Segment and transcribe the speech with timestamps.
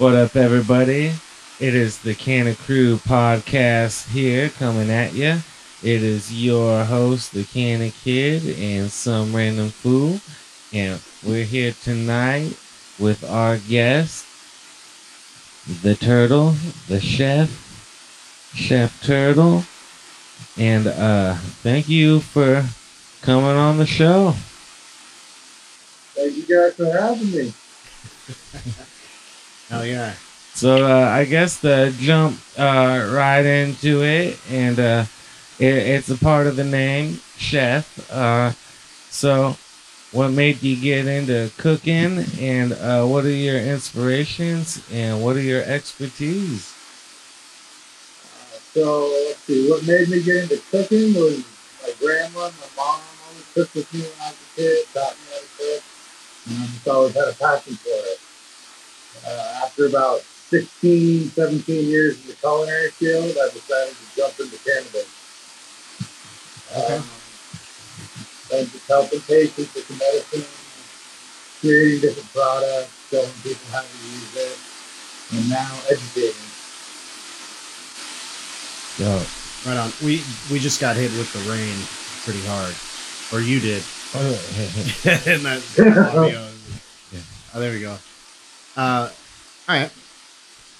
[0.00, 1.12] What up, everybody?
[1.60, 5.42] It is the Kanna Krew podcast here coming at you.
[5.82, 10.18] It is your host, the Kanna Kid, and some random fool.
[10.72, 12.56] And we're here tonight
[12.98, 14.24] with our guest,
[15.82, 16.54] the turtle,
[16.88, 17.50] the chef,
[18.54, 19.64] Chef Turtle.
[20.56, 22.64] And uh thank you for
[23.20, 24.32] coming on the show.
[26.14, 27.52] Thank you guys for having me.
[29.70, 30.12] Hell yeah.
[30.54, 35.04] So uh, I guess the jump uh, right into it, and uh,
[35.60, 38.10] it, it's a part of the name, chef.
[38.12, 38.50] Uh,
[39.10, 39.56] so,
[40.10, 45.40] what made you get into cooking, and uh, what are your inspirations, and what are
[45.40, 46.74] your expertise?
[48.74, 51.44] So let's see, what made me get into cooking was
[51.82, 55.26] my grandma, my mom always cooked with me when I was a kid, taught me
[55.30, 55.82] how to cook.
[56.46, 58.20] And I just always had a passion for it.
[59.26, 64.58] Uh, after about 16, 17 years in the culinary field, I decided to jump into
[64.64, 65.08] cannabis.
[66.74, 67.04] Um,
[68.52, 70.46] and just helping patients with the medicine,
[71.60, 74.58] creating different products, showing people how to use it,
[75.36, 76.34] and now educating.
[78.98, 79.22] Yo,
[79.66, 79.92] Right on.
[80.02, 81.76] We we just got hit with the rain
[82.24, 82.74] pretty hard.
[83.32, 83.82] Or you did.
[84.14, 85.62] and that
[86.14, 86.48] audio.
[87.52, 87.96] Oh, there we go.
[88.76, 89.10] Uh,
[89.68, 89.90] all right.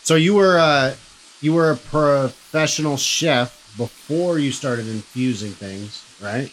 [0.03, 0.95] So you were uh,
[1.41, 6.53] you were a professional chef before you started infusing things, right?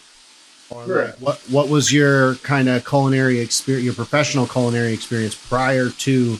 [0.70, 1.22] Or like, Correct.
[1.22, 6.38] what what was your kind of culinary experience, your professional culinary experience prior to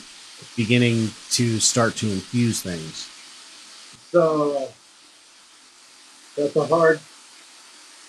[0.56, 3.08] beginning to start to infuse things?
[4.10, 4.68] So
[6.36, 7.00] that's a hard,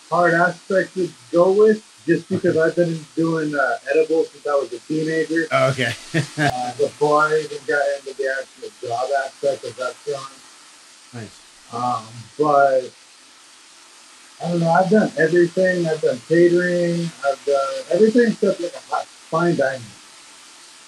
[0.10, 4.74] hard aspect to go with, just because I've been doing uh, edibles since I was
[4.74, 5.46] a teenager.
[5.54, 5.94] Okay.
[6.40, 10.34] Uh, before I even got into the actual job aspect of restaurant.
[11.14, 11.42] nice.
[11.74, 12.06] Um,
[12.38, 12.90] but
[14.42, 14.70] I don't know.
[14.70, 15.86] I've done everything.
[15.86, 17.12] I've done catering.
[17.26, 19.82] I've done everything except like a hot, fine dining.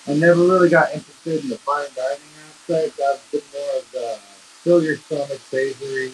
[0.07, 2.99] I never really got interested in the fine dining aspect.
[2.99, 4.19] I've been more of the
[4.63, 6.13] fill your stomach, savory,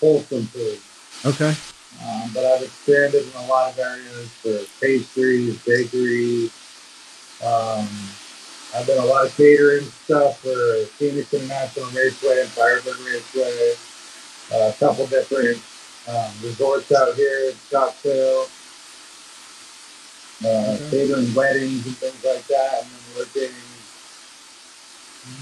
[0.00, 0.80] wholesome food.
[1.24, 1.54] Okay.
[2.04, 6.50] Um, but I've expanded in a lot of areas for pastries, bakeries.
[7.44, 7.88] Um,
[8.74, 13.74] I've done a lot of catering stuff for Phoenix International Raceway and Firebird Raceway.
[14.52, 15.62] Uh, a couple different
[16.08, 18.48] um, resorts out here in Scottsdale.
[20.44, 20.90] Uh, Okay.
[20.90, 22.82] Catering weddings and things like that.
[22.82, 23.54] And then working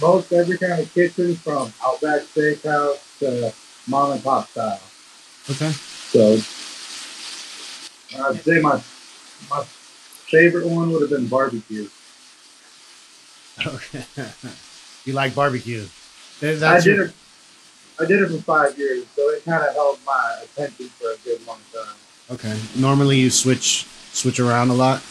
[0.01, 3.53] most every kind of kitchen from Outback Steakhouse to
[3.87, 4.81] mom and pop style.
[5.49, 5.73] Okay.
[6.13, 6.33] So
[8.25, 8.81] I'd say my
[9.51, 11.89] my favorite one would have been barbecue.
[13.65, 14.05] Okay.
[15.05, 15.87] you like barbecue?
[16.41, 17.13] That- I did your- it.
[18.01, 21.17] I did it for five years, so it kind of held my attention for a
[21.19, 21.95] good long time.
[22.31, 22.59] Okay.
[22.75, 25.03] Normally you switch switch around a lot.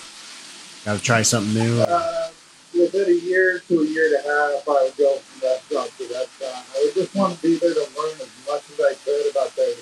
[0.86, 1.82] Got to try something new.
[1.82, 2.30] Uh,
[2.74, 6.04] within a year to a year and a half, I would go from restaurant to
[6.06, 6.66] restaurant.
[6.76, 9.56] I would just want to be there to learn as much as I could about
[9.56, 9.76] their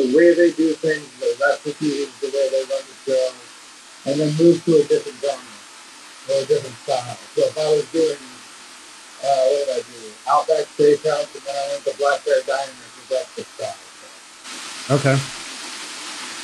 [0.00, 3.28] the way they do things, the recipes, the way they run the show,
[4.06, 5.36] and then move to a different genre
[6.32, 7.18] or a different style.
[7.36, 8.16] So if I was doing,
[9.20, 10.00] uh, what did I do?
[10.24, 13.76] Outback Steakhouse, and then I went to Black Bear Diner for breakfast style.
[14.96, 15.16] Okay.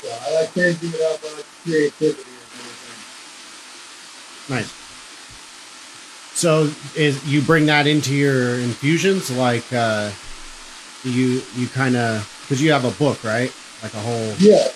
[0.05, 1.21] So I like changing it up.
[1.25, 3.00] I like creativity and everything.
[4.53, 4.71] Nice.
[6.34, 10.11] So is you bring that into your infusions like uh
[11.03, 13.53] you you kind of cuz you have a book, right?
[13.83, 14.69] Like a whole Yeah.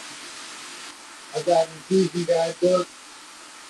[1.34, 2.88] I got an infusion guidebook.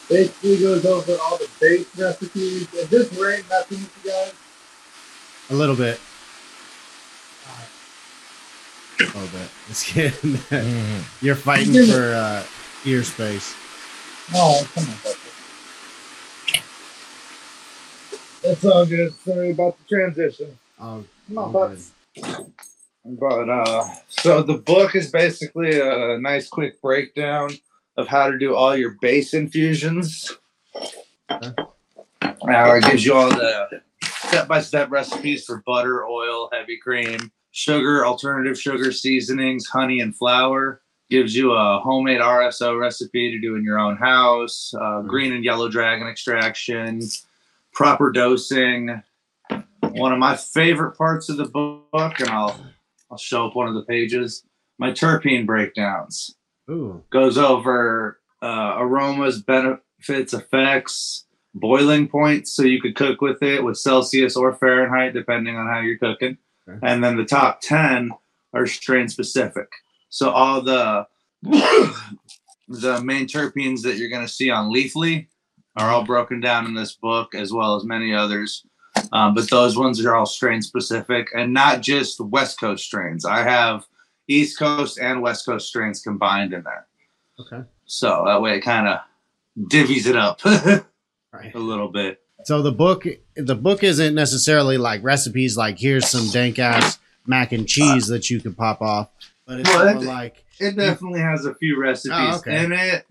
[0.09, 2.67] Basically goes over all the base recipes.
[2.75, 4.33] Is this rain messing with you guys?
[5.51, 6.01] a little bit.
[9.01, 9.49] A little bit.
[9.71, 11.03] It's getting Mhm.
[11.23, 12.43] You're fighting for uh
[12.85, 13.55] ear space.
[14.33, 14.95] No, come on.
[15.05, 15.31] Buster.
[18.43, 19.15] It's all good.
[19.25, 20.59] Sorry about the transition.
[20.81, 21.91] Um, Come on, all Bucks.
[23.05, 27.51] But uh, so the book is basically a nice quick breakdown
[27.97, 30.37] of how to do all your base infusions.
[31.31, 38.59] Now it gives you all the step-by-step recipes for butter, oil, heavy cream, sugar, alternative
[38.59, 40.83] sugar seasonings, honey, and flour.
[41.09, 44.73] Gives you a homemade RSO recipe to do in your own house.
[44.79, 47.01] Uh, green and yellow dragon extraction,
[47.73, 49.03] proper dosing.
[49.81, 52.61] One of my favorite parts of the book, and I'll
[53.11, 54.45] I'll show up one of the pages.
[54.79, 56.37] My terpene breakdowns
[56.71, 57.03] Ooh.
[57.11, 63.77] goes over uh, aromas, benefits, effects, boiling points, so you could cook with it with
[63.77, 66.39] Celsius or Fahrenheit, depending on how you're cooking.
[66.69, 66.79] Okay.
[66.83, 68.11] And then the top ten
[68.53, 69.69] are strain specific.
[70.09, 71.07] So all the
[71.43, 75.27] the main terpenes that you're going to see on Leafly
[75.77, 78.65] are all broken down in this book, as well as many others.
[79.13, 83.25] Um, but those ones are all strain specific and not just West Coast strains.
[83.25, 83.85] I have
[84.29, 86.87] East Coast and West Coast strains combined in there.
[87.41, 87.63] Okay.
[87.87, 89.01] So that way it kind of
[89.69, 92.21] divvies it up a little bit.
[92.45, 93.05] So the book,
[93.37, 95.57] the book isn't necessarily like recipes.
[95.57, 99.11] Like here's some dank ass mac and cheese that you could pop off,
[99.47, 102.65] but it's Well, it- like It definitely has a few recipes Oh, okay.
[102.65, 103.07] in it.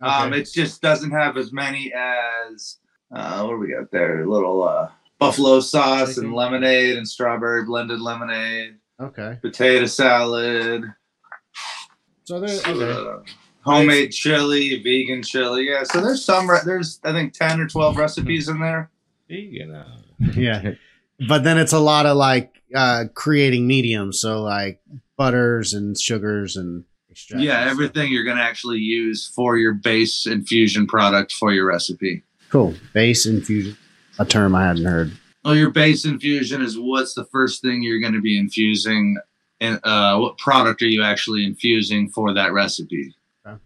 [0.00, 0.40] Um, okay.
[0.40, 2.78] it just doesn't have as many as
[3.14, 4.22] uh, what do we got there?
[4.22, 4.88] A little uh,
[5.26, 6.24] buffalo sauce Chicken.
[6.26, 9.38] and lemonade and strawberry blended lemonade, okay.
[9.40, 10.84] potato salad,
[12.24, 12.90] So there, okay.
[12.90, 13.18] uh,
[13.62, 15.68] homemade chili, vegan chili.
[15.70, 16.48] Yeah, so there's some.
[16.50, 18.90] Re- there's I think ten or twelve recipes in there.
[19.28, 19.86] You know.
[20.36, 20.72] yeah,
[21.28, 24.20] but then it's a lot of like uh creating mediums.
[24.20, 24.80] So like
[25.16, 26.84] butters and sugars and
[27.30, 32.22] Yeah, everything you're gonna actually use for your base infusion product for your recipe.
[32.50, 32.74] Cool.
[32.92, 33.76] Base infusion,
[34.18, 35.12] a term I hadn't heard.
[35.44, 39.16] Well, your base infusion is what's the first thing you're going to be infusing,
[39.60, 43.14] and uh, what product are you actually infusing for that recipe?
[43.46, 43.56] Okay.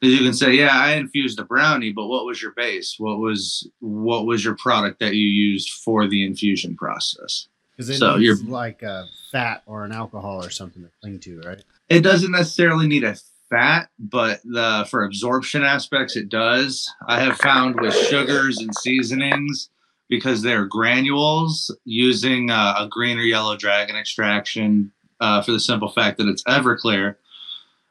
[0.00, 2.96] Because you can say, yeah, I infused a brownie, but what was your base?
[2.98, 7.48] What was what was your product that you used for the infusion process?
[7.76, 11.18] Because it So needs you're- like a fat or an alcohol or something to cling
[11.20, 11.62] to, right?
[11.88, 13.16] It doesn't necessarily need a
[13.50, 16.90] fat, but the for absorption aspects, it does.
[17.06, 19.68] I have found with sugars and seasonings
[20.12, 25.88] because they're granules using uh, a green or yellow dragon extraction uh, for the simple
[25.88, 27.16] fact that it's Everclear.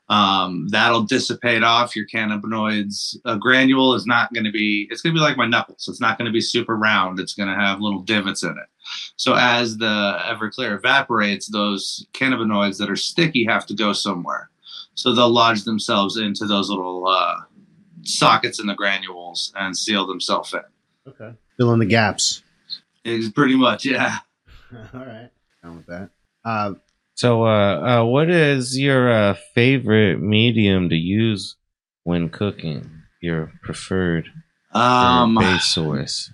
[0.07, 3.17] Um, that'll dissipate off your cannabinoids.
[3.25, 5.87] A granule is not going to be, it's going to be like my knuckles.
[5.87, 7.19] It's not going to be super round.
[7.19, 8.69] It's going to have little divots in it.
[9.15, 14.51] So as the Everclear evaporates, those cannabinoids that are sticky have to go somewhere.
[14.93, 17.37] So they'll lodge themselves into those little uh,
[18.03, 20.61] sockets in the granules and seal themselves in.
[21.07, 21.33] Okay.
[21.57, 22.43] Fill in the gaps.
[23.03, 24.17] It's pretty much, yeah.
[24.93, 25.29] All right.
[25.63, 26.09] Down with that.
[26.45, 26.73] Uh,
[27.15, 31.55] So, uh, uh, what is your uh, favorite medium to use
[32.03, 32.89] when cooking?
[33.21, 34.25] Your preferred
[34.73, 36.31] your Um, base source.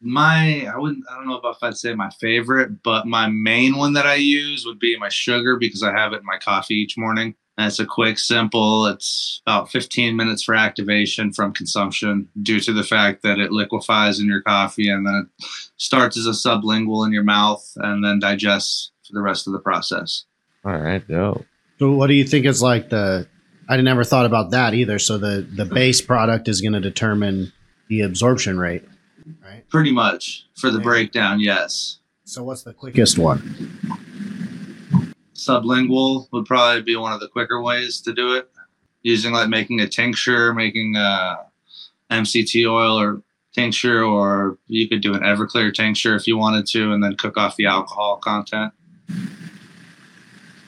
[0.00, 3.92] my I wouldn't I don't know if I'd say my favorite, but my main one
[3.94, 6.96] that I use would be my sugar because I have it in my coffee each
[6.96, 7.34] morning.
[7.58, 8.86] And it's a quick, simple.
[8.86, 14.18] It's about 15 minutes for activation from consumption due to the fact that it liquefies
[14.20, 15.46] in your coffee and then it
[15.76, 19.58] starts as a sublingual in your mouth and then digests for the rest of the
[19.58, 20.24] process.
[20.64, 21.44] All right, dope.
[21.78, 23.26] so what do you think is like the?
[23.68, 24.98] I never thought about that either.
[24.98, 27.52] So the the base product is going to determine
[27.88, 28.84] the absorption rate,
[29.44, 29.68] right?
[29.68, 30.84] Pretty much for the Yeah.
[30.84, 31.98] breakdown, yes.
[32.24, 33.78] So what's the quickest one?
[35.46, 38.50] Sublingual would probably be one of the quicker ways to do it.
[39.02, 41.38] Using like making a tincture making a
[42.10, 43.22] mct oil or
[43.52, 47.36] tincture or you could do an everclear tincture if you wanted to and then cook
[47.36, 48.72] off the alcohol content.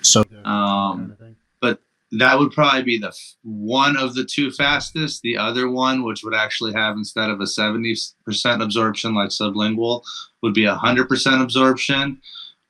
[0.03, 1.17] So Um,
[1.61, 1.81] but
[2.13, 5.23] that would probably be the f- one of the two fastest.
[5.23, 8.15] The other one which would actually have instead of a 70%
[8.63, 10.03] absorption like sublingual
[10.43, 12.21] would be 100% absorption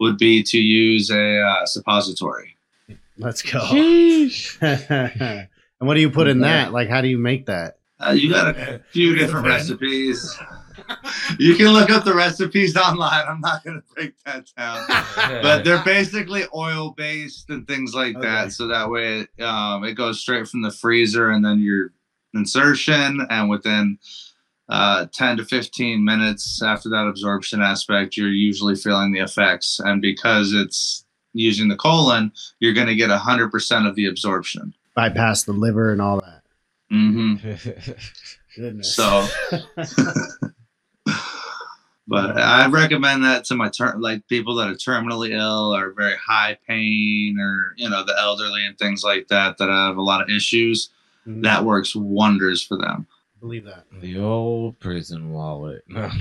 [0.01, 2.57] would be to use a uh, suppository
[3.17, 3.61] Let's go.
[5.81, 6.73] And what do you put in that?
[6.73, 7.79] Like, how do you make that?
[8.01, 10.37] Uh, you got a few different recipes.
[11.39, 13.25] You can look up the recipes online.
[13.29, 14.85] I'm not going to break that down,
[15.43, 18.27] but they're basically oil based and things like Okay.
[18.27, 18.53] that.
[18.53, 21.93] So that way, it, um, it goes straight from the freezer and then your
[22.35, 23.99] insertion, and within
[24.69, 29.81] uh, 10 to 15 minutes after that absorption aspect, you're usually feeling the effects.
[29.83, 34.75] And because it's using the colon, you're going to get 100% of the absorption.
[34.95, 36.43] Bypass the liver and all that.
[36.91, 37.35] hmm
[38.57, 38.95] Goodness.
[38.95, 39.27] So.
[42.07, 46.17] But I recommend that to my ter- like people that are terminally ill or very
[46.17, 50.21] high pain or you know the elderly and things like that that have a lot
[50.21, 50.91] of issues.
[51.27, 51.43] Mhm.
[51.45, 53.07] That works wonders for them.
[53.45, 53.85] Believe that.
[54.01, 55.85] the old prison wallet.
[55.87, 56.09] No.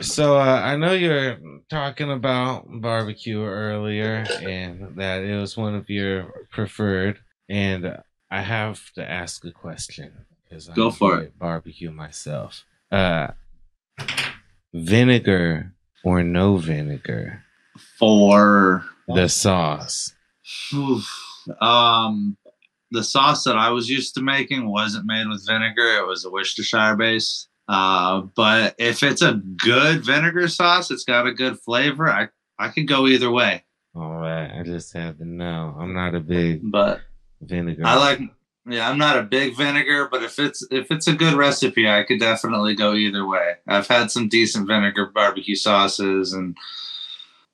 [0.00, 1.38] so uh, I know you're
[1.70, 7.20] talking about barbecue earlier, and that it was one of your preferred.
[7.48, 11.38] And I have to ask a question because I Go for it.
[11.38, 12.64] Barbecue myself.
[12.90, 13.28] Uh,
[14.74, 17.44] vinegar or no vinegar?
[18.00, 20.15] For The sauce.
[21.60, 22.36] Um,
[22.90, 25.98] the sauce that I was used to making wasn't made with vinegar.
[25.98, 27.48] It was a Worcestershire base.
[27.68, 32.08] Uh, but if it's a good vinegar sauce, it's got a good flavor.
[32.08, 33.64] I I could go either way.
[33.94, 35.74] All right, I just have to know.
[35.78, 37.00] I'm not a big But
[37.40, 37.82] vinegar.
[37.84, 38.20] I like
[38.68, 42.04] yeah, I'm not a big vinegar, but if it's if it's a good recipe, I
[42.04, 43.54] could definitely go either way.
[43.66, 46.56] I've had some decent vinegar barbecue sauces and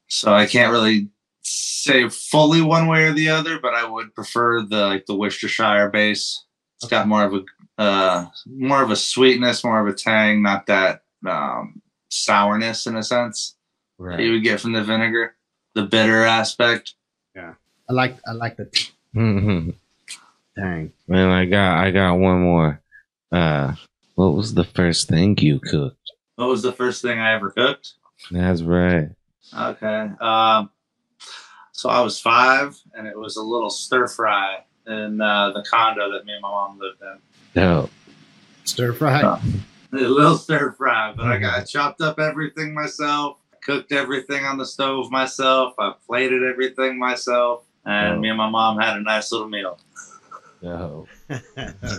[0.08, 1.08] so I can't really
[1.42, 5.90] say fully one way or the other, but I would prefer the like the Worcestershire
[5.90, 6.44] base.
[6.80, 10.66] It's got more of a uh more of a sweetness, more of a tang, not
[10.66, 13.56] that um sourness in a sense
[13.98, 15.34] that you would get from the vinegar.
[15.74, 16.94] The bitter aspect.
[17.34, 17.54] Yeah,
[17.88, 19.74] I like I like the Man,
[20.56, 20.92] tang.
[21.10, 22.80] I got I got one more.
[23.30, 23.74] Uh,
[24.14, 26.12] what was the first thing you cooked?
[26.36, 27.94] What was the first thing I ever cooked?
[28.30, 29.10] That's right.
[29.56, 30.10] Okay.
[30.20, 30.70] Um,
[31.72, 36.10] so I was five, and it was a little stir fry in uh, the condo
[36.12, 37.18] that me and my mom lived in.
[37.60, 37.90] Dope.
[38.64, 39.22] Stir fry.
[39.24, 39.40] Oh.
[39.92, 44.56] A little stir fry, but I got I chopped up everything myself, cooked everything on
[44.58, 48.20] the stove myself, I plated everything myself, and Oh.
[48.20, 49.78] me and my mom had a nice little meal.
[50.62, 51.08] Dope.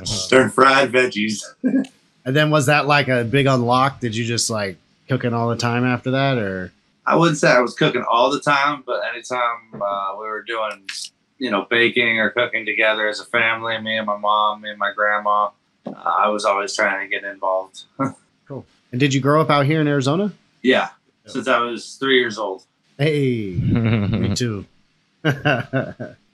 [0.05, 1.43] Stir fried veggies.
[1.63, 3.99] and then was that like a big unlock?
[3.99, 4.77] Did you just like
[5.07, 6.71] cooking all the time after that, or
[7.05, 10.87] I wouldn't say I was cooking all the time, but anytime uh, we were doing,
[11.37, 14.79] you know, baking or cooking together as a family, me and my mom, me and
[14.79, 15.49] my grandma,
[15.85, 17.83] uh, I was always trying to get involved.
[18.45, 18.65] Cool.
[18.91, 20.33] And did you grow up out here in Arizona?
[20.61, 20.89] yeah,
[21.25, 22.65] since I was three years old.
[22.97, 24.65] Hey, me too.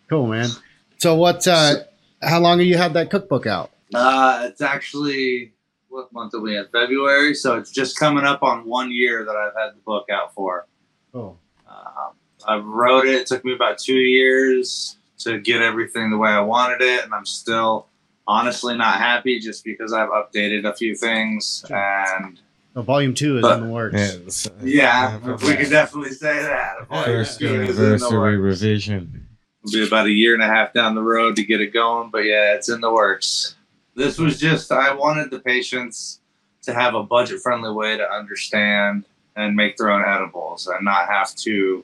[0.09, 0.49] cool, man.
[0.97, 1.47] So what?
[1.47, 1.75] uh
[2.21, 3.69] How long have you had that cookbook out?
[3.93, 5.53] Uh, it's actually
[5.89, 6.65] what month are we in?
[6.71, 10.33] February, so it's just coming up on one year that I've had the book out
[10.33, 10.67] for.
[11.13, 12.13] Oh, Um,
[12.47, 13.15] I wrote it.
[13.15, 17.13] It took me about two years to get everything the way I wanted it, and
[17.13, 17.87] I'm still
[18.27, 21.65] honestly not happy just because I've updated a few things.
[21.69, 22.39] And
[22.73, 23.95] so volume two is But- in the works.
[23.97, 24.47] Yes.
[24.63, 26.87] yeah, we can definitely say that.
[26.89, 28.61] First Volume two is in the anniversary works.
[28.61, 29.25] revision.
[29.65, 32.09] It'll be about a year and a half down the road to get it going,
[32.11, 33.55] but yeah, it's in the works.
[33.99, 36.21] This was just I wanted the patients
[36.61, 39.03] to have a budget friendly way to understand
[39.35, 41.83] and make their own edibles and not have to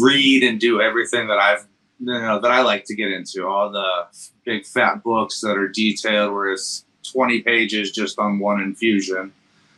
[0.00, 1.66] read and do everything that I've
[2.00, 3.46] you know that I like to get into.
[3.46, 4.06] All the
[4.44, 9.32] big fat books that are detailed where it's 20 pages just on one infusion.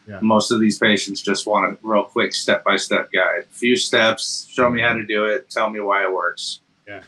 [0.08, 0.20] Yeah.
[0.22, 3.42] Most of these patients just want a real quick step by step guide.
[3.42, 6.60] A few steps, show me how to do it, tell me why it works.
[6.88, 7.02] Yeah.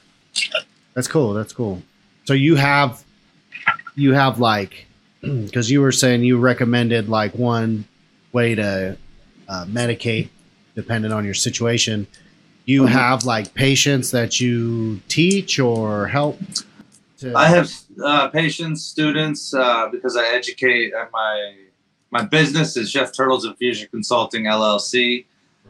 [0.92, 1.32] That's cool.
[1.32, 1.82] That's cool.
[2.24, 3.02] So you have,
[3.94, 4.86] you have like,
[5.20, 7.84] because you were saying you recommended like one
[8.32, 8.96] way to
[9.48, 10.28] uh, medicate,
[10.74, 12.06] depending on your situation.
[12.64, 12.88] You Mhm.
[12.88, 16.40] have like patients that you teach or help.
[17.18, 17.70] To, I have
[18.02, 21.54] uh, patients, students, uh, because I educate at my
[22.10, 25.24] my business is Chef Turtles Infusion Consulting LLC,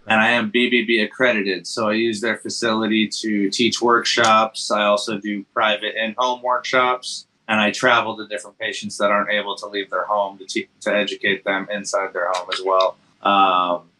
[0.09, 1.67] and I am BBB accredited.
[1.69, 4.71] So I use their facility to teach workshops.
[4.73, 9.55] I also do private in-home workshops, and I travel to different patients that aren't able
[9.57, 12.97] to leave their home to te- to educate them inside their home as well.
[13.23, 13.91] Um,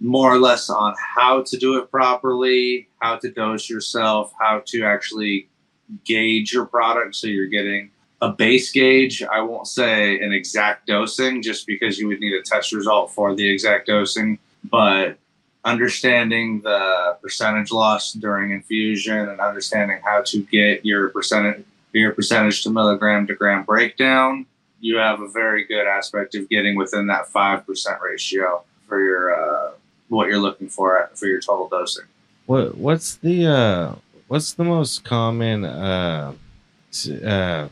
[0.00, 4.82] more or less on how to do it properly, how to dose yourself, how to
[4.82, 5.50] actually
[6.06, 7.90] gauge your product so you're getting
[8.22, 9.22] a base gauge.
[9.22, 13.34] I won't say an exact dosing just because you would need a test result for
[13.34, 15.18] the exact dosing, but
[15.66, 22.62] understanding the percentage loss during infusion and understanding how to get your percentage your percentage
[22.62, 24.46] to milligram to gram breakdown,
[24.80, 29.34] you have a very good aspect of getting within that five percent ratio for your
[29.34, 29.72] uh,
[30.08, 32.04] what you're looking for for your total dosing.
[32.46, 33.94] What what's the uh
[34.28, 36.34] what's the most common uh
[37.24, 37.68] uh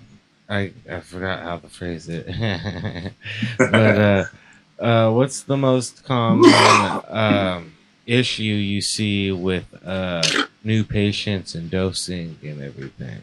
[0.48, 2.26] I I forgot how to phrase it.
[3.58, 4.24] but uh
[4.78, 6.52] uh what's the most common
[7.08, 7.72] um
[8.06, 10.22] issue you see with uh
[10.64, 13.22] new patients and dosing and everything?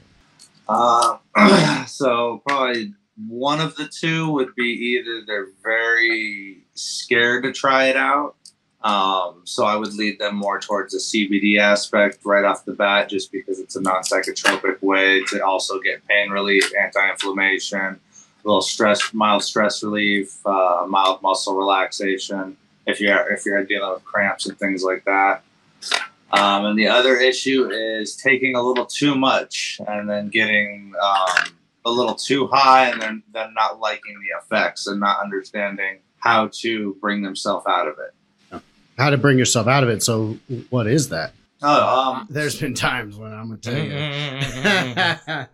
[0.68, 1.18] Uh,
[1.88, 2.94] so probably
[3.28, 8.36] one of the two would be either they're very scared to try it out.
[8.84, 13.10] Um, so I would lead them more towards the CBD aspect right off the bat,
[13.10, 18.00] just because it's a non-psychotropic way to also get pain relief, anti-inflammation, a
[18.44, 22.58] little stress, mild stress relief, uh, mild muscle relaxation.
[22.86, 25.42] If you're if you're dealing with cramps and things like that.
[26.32, 31.54] Um, and the other issue is taking a little too much and then getting um,
[31.86, 36.50] a little too high and then, then not liking the effects and not understanding how
[36.54, 38.62] to bring themselves out of it.
[38.98, 40.02] how to bring yourself out of it.
[40.02, 40.38] So
[40.70, 41.34] what is that?
[41.62, 45.46] Oh, um, There's been times when I'm gonna tell you.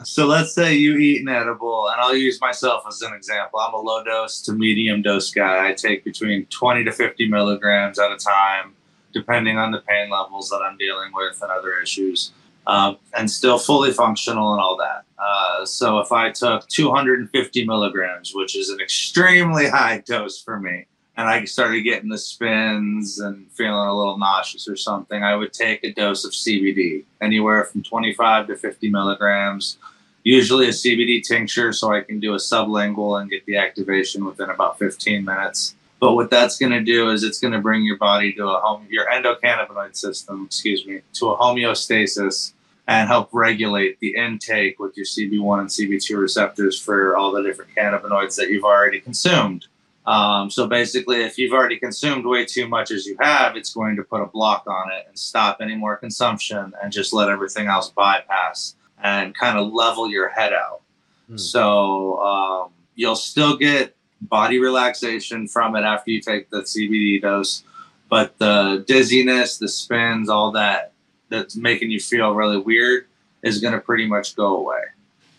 [0.04, 3.58] So let's say you eat an edible, and I'll use myself as an example.
[3.58, 5.68] I'm a low dose to medium dose guy.
[5.68, 8.74] I take between 20 to 50 milligrams at a time,
[9.12, 12.32] depending on the pain levels that I'm dealing with and other issues,
[12.66, 15.04] um, and still fully functional and all that.
[15.18, 20.86] Uh, so if I took 250 milligrams, which is an extremely high dose for me,
[21.18, 25.52] and I started getting the spins and feeling a little nauseous or something, I would
[25.52, 29.78] take a dose of CBD, anywhere from 25 to 50 milligrams.
[30.22, 34.50] Usually a CBD tincture, so I can do a sublingual and get the activation within
[34.50, 35.74] about 15 minutes.
[36.00, 38.60] But what that's going to do is it's going to bring your body to a
[38.60, 42.52] home, your endocannabinoid system, excuse me, to a homeostasis
[42.86, 47.70] and help regulate the intake with your CB1 and CB2 receptors for all the different
[47.76, 49.66] cannabinoids that you've already consumed.
[50.06, 53.94] Um, so basically, if you've already consumed way too much as you have, it's going
[53.96, 57.66] to put a block on it and stop any more consumption and just let everything
[57.66, 60.80] else bypass and kind of level your head out.
[61.28, 61.36] Hmm.
[61.36, 67.62] So um, you'll still get body relaxation from it after you take the CBD dose,
[68.08, 70.92] but the dizziness, the spins, all that
[71.28, 73.06] that's making you feel really weird
[73.42, 74.80] is going to pretty much go away.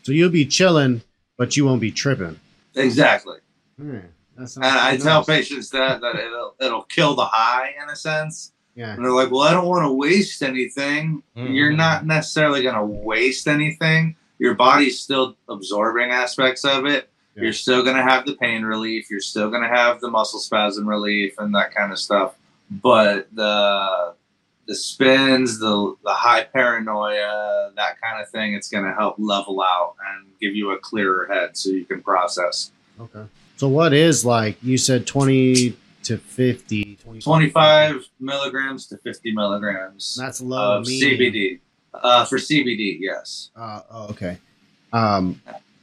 [0.04, 1.02] So you'll be chilling,
[1.38, 2.40] but you won't be tripping.
[2.76, 3.38] Exactly.
[3.78, 3.98] Hmm,
[4.38, 8.54] And I pretty tell patients that that it'll it'll kill the high in a sense.
[8.76, 8.94] Yeah.
[8.94, 11.54] And they're like, "Well, I don't want to waste anything." Mhm.
[11.56, 14.16] You're not necessarily going to waste anything.
[14.38, 17.10] Your body's still absorbing aspects of it.
[17.40, 17.46] Yeah.
[17.46, 19.10] You're still going to have the pain relief.
[19.10, 22.36] You're still going to have the muscle spasm relief and that kind of stuff.
[22.70, 24.14] But the
[24.68, 29.62] the spins, the the high paranoia, that kind of thing, it's going to help level
[29.62, 32.72] out and give you a clearer head so you can process.
[33.00, 33.26] Okay.
[33.58, 40.16] So what is like you said 20 to 50 20, 25 milligrams to 50 milligrams
[40.16, 40.86] That's low of.
[40.86, 41.60] CBD.
[41.94, 43.50] Uh, for CBD, yes.
[43.56, 44.38] Uh, oh, okay.
[44.94, 45.42] Um,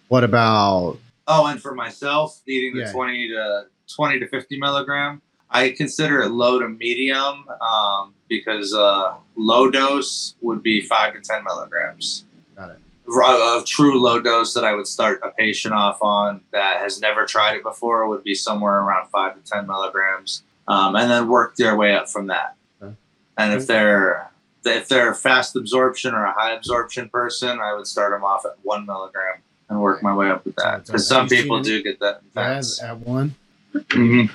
[0.08, 2.92] what about Oh, and for myself, eating the Yeah.
[2.92, 9.14] 20 to 20 to 50 milligram, I consider it low to medium um, because uh,
[9.36, 12.24] low dose would be five to 10 milligrams.
[12.56, 12.78] Got it.
[13.08, 17.24] A true low dose that I would start a patient off on that has never
[17.24, 21.54] tried it before would be somewhere around five to 10 milligrams, um, and then work
[21.54, 22.56] their way up from that.
[22.82, 22.94] Okay.
[23.38, 24.30] And if they're
[24.64, 28.44] if they're a fast absorption or a high absorption person, I would start them off
[28.44, 30.86] at one milligram and work my way up with that.
[30.86, 32.20] Because so some people do get that.
[32.36, 33.34] as at one?
[33.74, 34.30] Mhm.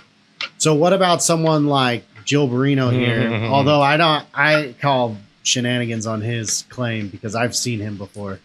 [0.57, 3.21] So what about someone like Jill Barino here?
[3.29, 3.49] Mhm.
[3.49, 8.39] Although I don't, I call shenanigans on his claim because I've seen him before.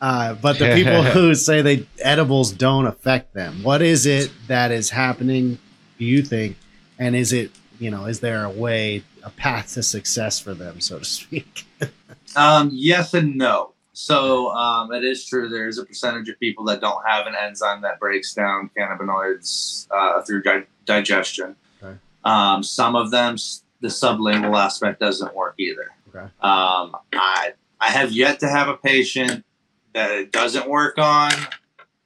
[0.00, 4.70] Uh, but the people who say they edibles don't affect them, what is it that
[4.70, 5.58] is happening?
[5.98, 6.56] Do you think?
[6.98, 10.80] And is it, you know, is there a way, a path to success for them,
[10.80, 11.66] so to speak?
[12.36, 13.72] Um, yes and no.
[14.00, 15.50] So um, it is true.
[15.50, 19.86] There is a percentage of people that don't have an enzyme that breaks down cannabinoids
[19.90, 21.54] uh, through di- digestion.
[21.82, 21.98] Okay.
[22.24, 23.36] Um, some of them,
[23.82, 25.92] the sublingual aspect doesn't work either.
[26.08, 26.24] Okay.
[26.40, 29.44] Um, I I have yet to have a patient
[29.92, 31.32] that it doesn't work on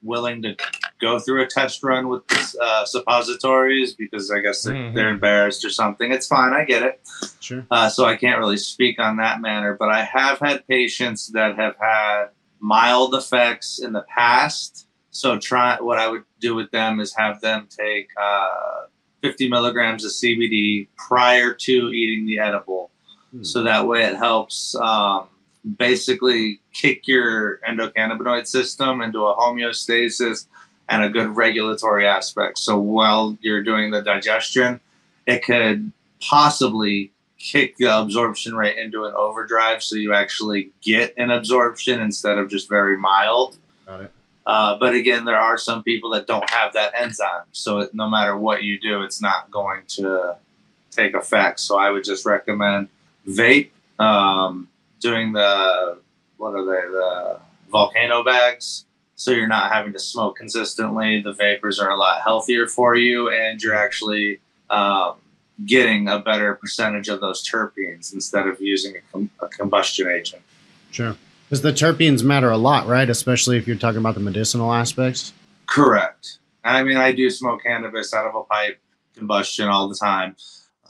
[0.03, 0.57] willing to
[1.05, 2.23] go through a test run with
[2.61, 4.95] uh, suppositories because I guess they're, Mhm.
[4.95, 6.11] they're embarrassed or something.
[6.13, 6.53] It's fine.
[6.53, 7.01] I get it.
[7.41, 7.67] Sure.
[7.71, 11.57] Uh, so I can't really speak on that manner, but I have had patients that
[11.57, 12.29] have had
[12.61, 14.87] mild effects in the past.
[15.11, 18.87] So try what I would do with them is have them take uh,
[19.23, 22.91] 50 milligrams of CBD prior to eating the edible,
[23.33, 23.43] Hmm.
[23.45, 25.29] so that way it helps um,
[25.79, 30.47] basically kick your endocannabinoid system into a homeostasis
[30.89, 32.59] and a good regulatory aspect.
[32.59, 34.81] So while you're doing the digestion,
[35.27, 41.31] it could possibly kick the absorption rate into an overdrive so you actually get an
[41.31, 43.57] absorption instead of just very mild.
[43.87, 44.13] Got it.
[44.47, 47.45] Uh, but again, there are some people that don't have that enzyme.
[47.53, 50.37] So it, no matter what you do, it's not going to
[50.91, 51.61] take effect.
[51.61, 52.89] So I would just recommend
[53.27, 54.69] vape, um,
[55.01, 55.99] doing the,
[56.37, 58.85] what are they, the volcano bags.
[59.17, 61.21] So you're not having to smoke consistently.
[61.21, 65.15] The vapors are a lot healthier for you, and you're actually um,
[65.65, 70.43] getting a better percentage of those terpenes instead of using a, com- a combustion agent.
[70.91, 71.17] Sure.
[71.49, 73.09] Because the terpenes matter a lot, right?
[73.09, 75.33] Especially if you're talking about the medicinal aspects.
[75.67, 76.39] Correct.
[76.65, 78.81] I mean, I do smoke cannabis out of a pipe,
[79.15, 80.37] combustion all the time.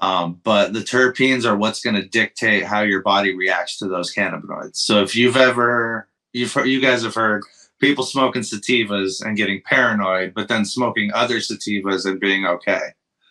[0.00, 4.14] Um, but the terpenes are what's going to dictate how your body reacts to those
[4.14, 4.76] cannabinoids.
[4.76, 7.42] So if you've ever, you've you guys have heard
[7.80, 12.80] people smoking sativas and getting paranoid, but then smoking other sativas and being okay.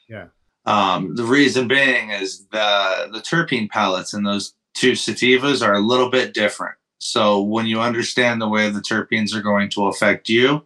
[0.10, 0.28] Yeah.
[0.66, 5.80] Um, the reason being is the the terpene pellets in those two sativas are a
[5.80, 6.76] little bit different.
[7.00, 10.64] So when you understand the way the terpenes are going to affect you,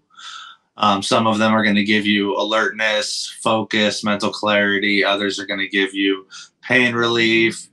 [0.78, 5.04] um, some of them are going to give you alertness, focus, mental clarity.
[5.04, 6.28] Others are going to give you
[6.62, 7.68] pain relief,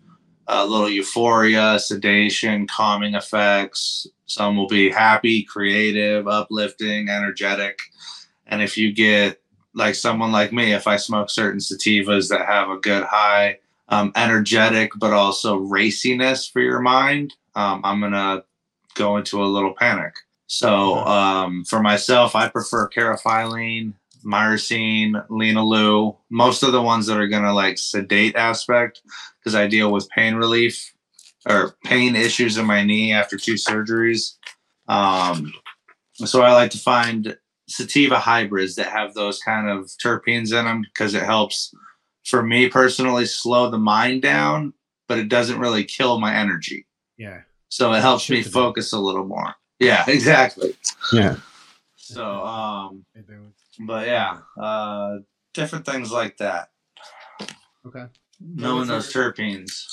[0.46, 4.06] a little euphoria, sedation, calming effects.
[4.26, 7.78] Some will be happy, creative, uplifting, energetic.
[8.46, 9.40] And if you get
[9.74, 13.58] like someone like me, if I smoke certain sativas that have a good high,
[13.88, 18.44] um, energetic, but also raciness for your mind, um, I'm going to
[18.94, 20.14] go into a little panic.
[20.46, 27.28] So um, for myself, I prefer caryophyllene, myrcene, linalool, most of the ones that are
[27.28, 29.02] going to like sedate aspect
[29.38, 30.93] because I deal with pain relief
[31.48, 34.34] or pain issues in my knee after two surgeries.
[34.88, 35.52] Um,
[36.14, 37.36] so I like to find
[37.68, 41.74] sativa hybrids that have those kind of terpenes in them because it helps
[42.24, 44.72] for me personally slow the mind down,
[45.08, 46.86] but it doesn't really kill my energy.
[47.16, 47.40] Yeah.
[47.68, 49.54] So it helps me focus a little more.
[49.80, 50.74] Yeah, exactly.
[51.12, 51.36] Yeah.
[51.96, 53.04] So, um,
[53.80, 55.18] but yeah, uh,
[55.52, 56.70] different things like that.
[57.86, 58.06] Okay.
[58.40, 59.84] Knowing those terpenes.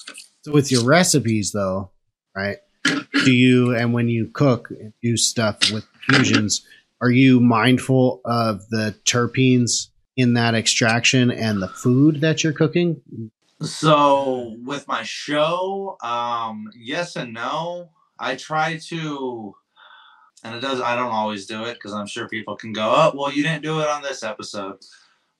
[0.42, 1.92] So with your recipes though,
[2.36, 2.58] right?
[2.84, 6.66] Do you and when you cook and do stuff with fusions,
[7.00, 13.02] are you mindful of the terpenes in that extraction and the food that you're cooking?
[13.62, 17.90] So with my show, um, yes and no.
[18.18, 19.56] I try to,
[20.44, 20.80] and it does.
[20.80, 23.64] I don't always do it because I'm sure people can go, "Oh, well, you didn't
[23.64, 24.78] do it on this episode."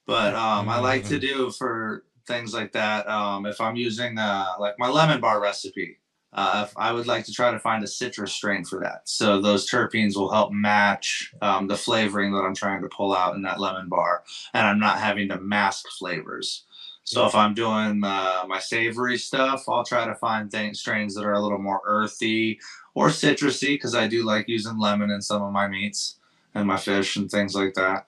[0.08, 3.08] But um, I like to do for things like that.
[3.10, 5.98] Um, if I'm using uh, like my lemon bar recipe,
[6.34, 9.02] uh, if I would like to try to find a citrus strain for that.
[9.04, 13.36] So those terpenes will help match um, the flavoring that I'm trying to pull out
[13.36, 16.64] in that lemon bar, and I'm not having to mask flavors.
[17.04, 21.26] So if I'm doing uh, my savory stuff, I'll try to find things strains that
[21.26, 22.60] are a little more earthy
[22.94, 26.20] or citrusy because I do like using lemon in some of my meats
[26.54, 28.08] and my fish and things like that.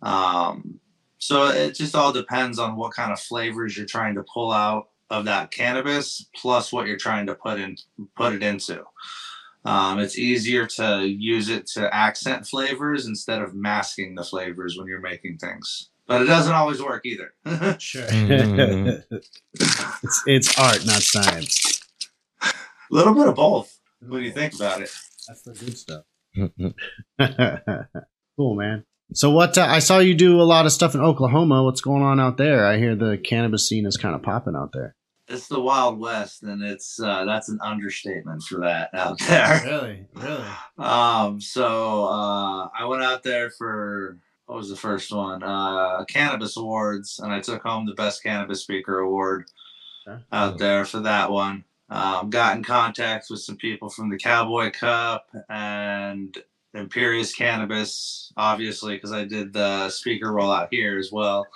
[0.00, 0.80] Um,
[1.22, 4.88] so it just all depends on what kind of flavors you're trying to pull out
[5.08, 7.76] of that cannabis, plus what you're trying to put in
[8.16, 8.82] put it into.
[9.64, 14.88] Um, it's easier to use it to accent flavors instead of masking the flavors when
[14.88, 15.90] you're making things.
[16.08, 17.32] But it doesn't always work either.
[17.78, 18.02] Sure.
[18.02, 19.04] Mhm.
[19.12, 21.82] it's it's art, not science.
[22.42, 22.52] A
[22.90, 24.90] little bit of both when you think about it.
[25.28, 26.02] That's the good stuff.
[28.36, 28.84] cool, man.
[29.14, 29.56] So what?
[29.58, 31.62] Uh, I saw you do a lot of stuff in Oklahoma.
[31.62, 32.66] What's going on out there?
[32.66, 34.94] I hear the cannabis scene is kind of popping out there.
[35.28, 39.62] It's the Wild West, and it's uh, that's an understatement for that out there.
[39.64, 40.44] Really, really.
[40.78, 45.42] Um, so uh, I went out there for what was the first one?
[45.42, 49.44] Uh, cannabis awards, and I took home the best cannabis speaker award
[50.08, 50.20] Okay.
[50.32, 51.64] out there for that one.
[51.88, 56.36] Um, got in contact with some people from the Cowboy Cup and
[56.74, 61.46] Imperious Cannabis, obviously, because I did the speaker rollout here as well.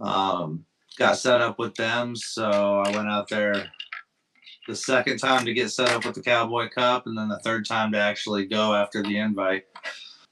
[0.00, 0.64] Um,
[0.98, 3.70] got set up with them, so I went out there
[4.68, 7.66] the second time to get set up with the Cowboy Cup, and then the third
[7.66, 9.64] time to actually go after the invite.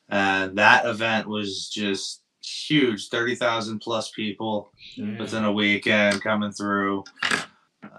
[0.08, 4.70] And that event was just huge 30,000 plus people
[5.18, 7.04] within a weekend coming through.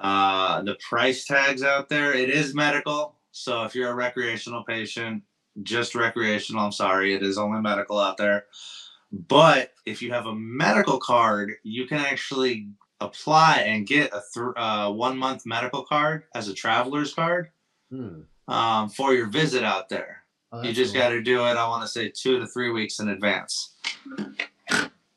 [0.02, 3.16] Uh, the price tags out there, it is medical.
[3.32, 5.24] So if you're a recreational patient,
[5.64, 8.46] just recreational, I'm sorry, it is only medical out there.
[9.12, 12.68] But if you have a medical card, you can actually
[13.02, 17.50] apply and get a th- uh, one month medical card as a traveler's card
[17.90, 18.22] Hmm.
[18.48, 20.24] um, for your visit out there.
[20.52, 21.02] Oh, You just cool.
[21.02, 23.76] got to do it, I want to say two to three weeks in advance.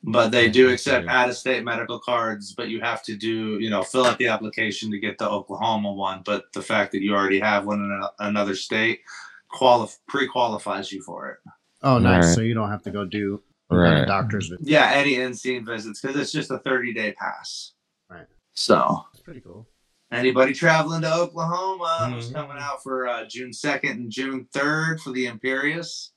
[0.05, 3.69] But they do accept out of state medical cards, but you have to do, you
[3.69, 6.23] know, fill out the application to get the Oklahoma one.
[6.25, 9.01] But the fact that you already have one in a- another state
[9.51, 11.39] quali- pre qualifies you for it.
[11.83, 12.27] Oh, nice.
[12.27, 12.35] Right.
[12.35, 14.07] So you don't have to go do a Right.
[14.07, 14.67] doctor's visit.
[14.67, 17.73] Yeah, any in scene visits because it's just a 30 day pass.
[18.11, 18.27] Right.
[18.55, 19.69] So That's pretty cool.
[20.11, 22.35] Anybody traveling to Oklahoma who's Mhm.
[22.35, 26.13] coming out for uh, June 2nd and June 3rd for the Imperious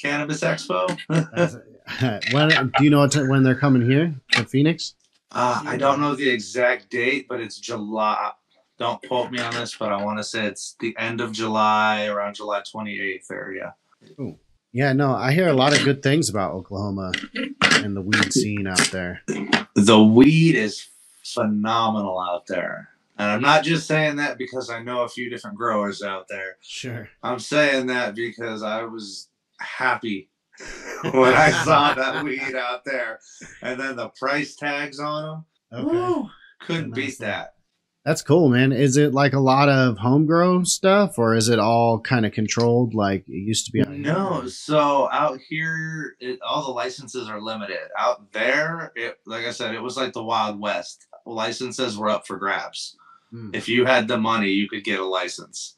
[0.00, 0.88] Cannabis Expo?
[2.32, 4.94] When do you know what time, when they're coming here to Phoenix?
[5.32, 8.32] uh, I don't know the exact date, but it's July.
[8.78, 12.06] Don't quote me on this, but I want to say it's the end of July,
[12.06, 13.74] around July 28th area.
[14.72, 17.12] Yeah, no, I hear a lot of good things about Oklahoma
[17.72, 19.22] and the weed scene out there.
[19.74, 20.86] The weed is
[21.24, 22.90] phenomenal out there.
[23.18, 26.56] And I'm not just saying that because I know a few different growers out there.
[26.60, 27.08] Sure.
[27.22, 30.30] I'm saying that because I was happy
[31.02, 33.18] when I saw that weed out there,
[33.62, 35.86] and then the price tags on them.
[35.86, 36.28] Okay.
[36.60, 37.54] couldn't Nice beat that.
[38.04, 38.72] That's cool, man.
[38.72, 42.94] Is it like a lot of homegrown stuff, or is it all kind of controlled
[42.94, 43.82] like it used to be?
[43.82, 47.88] No, so out here, it, all the licenses are limited.
[47.98, 51.06] Out there, it, like I said, it was like the Wild West.
[51.26, 52.96] Licenses were up for grabs.
[53.30, 53.50] Hmm.
[53.52, 55.74] If you had the money, you could get a license.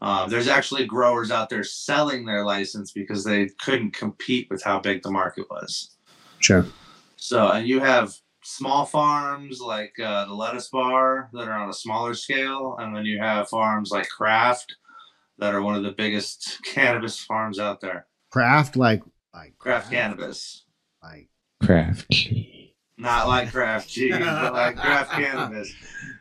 [0.00, 4.80] Um, there's actually growers out there selling their license because they couldn't compete with how
[4.80, 5.96] big the market was.
[6.38, 6.66] Sure.
[7.16, 11.74] So, and you have small farms like uh, the lettuce bar that are on a
[11.74, 14.76] smaller scale, and then you have farms like Craft
[15.38, 18.06] that are one of the biggest cannabis farms out there.
[18.30, 19.02] Craft like
[19.32, 20.64] like Craft cannabis,
[21.02, 21.28] like
[21.62, 22.28] Craft.
[22.98, 25.72] not like craft cheese, but like craft cannabis.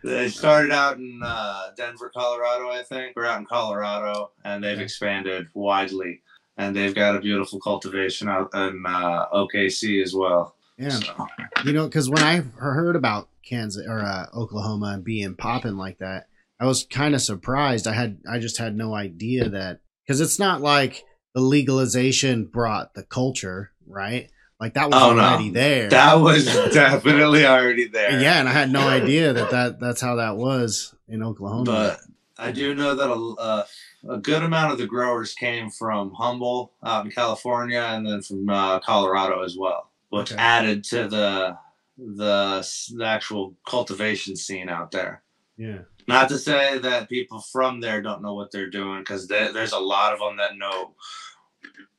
[0.04, 3.16] They started out in uh, Denver, Colorado, I think.
[3.16, 4.84] We're out in Colorado, and they've Okay.
[4.84, 6.22] expanded widely.
[6.58, 10.56] And they've got a beautiful cultivation out in uh, OKC as well.
[10.78, 10.90] Yeah.
[10.90, 11.28] So,
[11.66, 16.28] You know, because when I heard about Kansas or uh, Oklahoma being popping like that,
[16.60, 17.88] I was kind of surprised.
[17.88, 21.04] I had I just had no idea that because it's not like
[21.36, 24.30] the legalization brought the culture, right?
[24.60, 25.22] Like that was Oh, no.
[25.22, 25.90] already there.
[25.90, 28.22] that was definitely already there.
[28.22, 31.64] yeah, and I had no idea that, that that's how that was in Oklahoma.
[31.66, 32.00] But
[32.38, 33.66] I do know that a, uh,
[34.10, 38.48] a good amount of the growers came from Humboldt out in California, and then from
[38.50, 40.42] uh, Colorado as well, which Okay.
[40.42, 41.58] added to the,
[41.98, 45.24] the the actual cultivation scene out there.
[45.58, 49.74] yeah, Not to say that people from there don't know what they're doing, because there's
[49.74, 50.94] a lot of them that know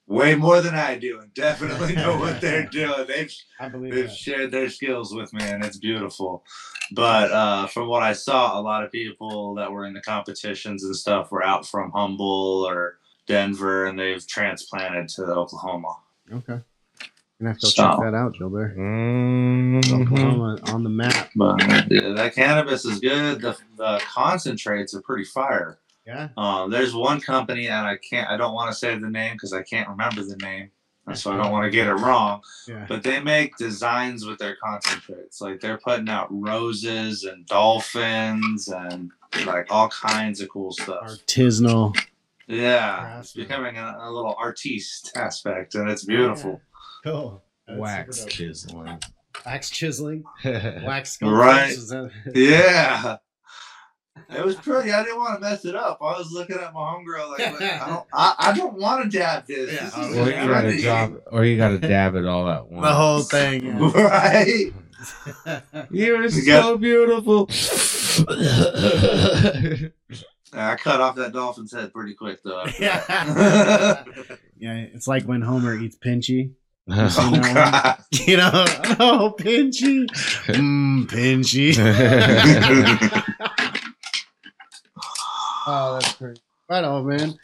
[0.07, 3.07] way more than I do, and definitely know what they're doing.
[3.07, 6.45] They've I believe they've shared their skills with me and it's beautiful
[6.93, 10.85] but uh, from what i saw a lot of people that were in the competitions
[10.85, 15.97] and stuff were out from Humboldt or denver and they've transplanted to oklahoma
[16.33, 16.61] Okay,
[17.41, 18.77] gonna have to go So- check that out, Gilbert.
[18.77, 20.03] Mhm.
[20.03, 21.31] Oklahoma on the map.
[21.37, 26.95] but yeah, that cannabis is good the, the concentrates are pretty fire Yeah, um, there's
[26.95, 29.89] one company and i can't i don't want to say the name because i can't
[29.89, 30.71] remember the name
[31.15, 32.87] so i don't want to get it wrong yeah.
[32.89, 35.41] But they make designs with their concentrates.
[35.43, 39.11] Like they're putting out roses and dolphins and
[39.45, 41.03] like all kinds of cool stuff.
[41.05, 41.95] Artisanal.
[42.47, 46.61] Yeah, it's becoming a, a little artiste aspect, and it's beautiful.
[47.05, 47.43] Cool.
[47.69, 48.33] That's Wax super dope.
[48.37, 48.99] chiseling.
[49.47, 50.85] wax chiseling, yeah.
[50.87, 51.71] wax Right.
[51.73, 53.17] sculptures, is that- Yeah,
[54.39, 54.91] it was pretty.
[54.93, 55.99] I didn't want to mess it up.
[56.01, 59.19] I was looking at my homegirl like, like, I don't, I, I don't want to
[59.19, 59.73] dab this.
[59.73, 61.27] Yeah, this Or you gotta pretty.
[61.33, 62.87] or you gotta dab it all at once.
[62.87, 63.65] the whole thing.
[63.67, 63.91] yeah.
[63.95, 64.73] Right.
[65.91, 67.49] You're so got- beautiful.
[70.57, 72.65] I cut off that dolphin's head pretty quick though.
[72.79, 74.05] yeah.
[74.57, 76.53] yeah, it's like when Homer eats Pinchy.
[76.91, 77.99] oh God.
[78.27, 78.51] You know,
[79.01, 81.75] oh Pinchy, mm, Pinchy.
[85.67, 86.39] oh, that's great.
[86.71, 87.35] Right on, man.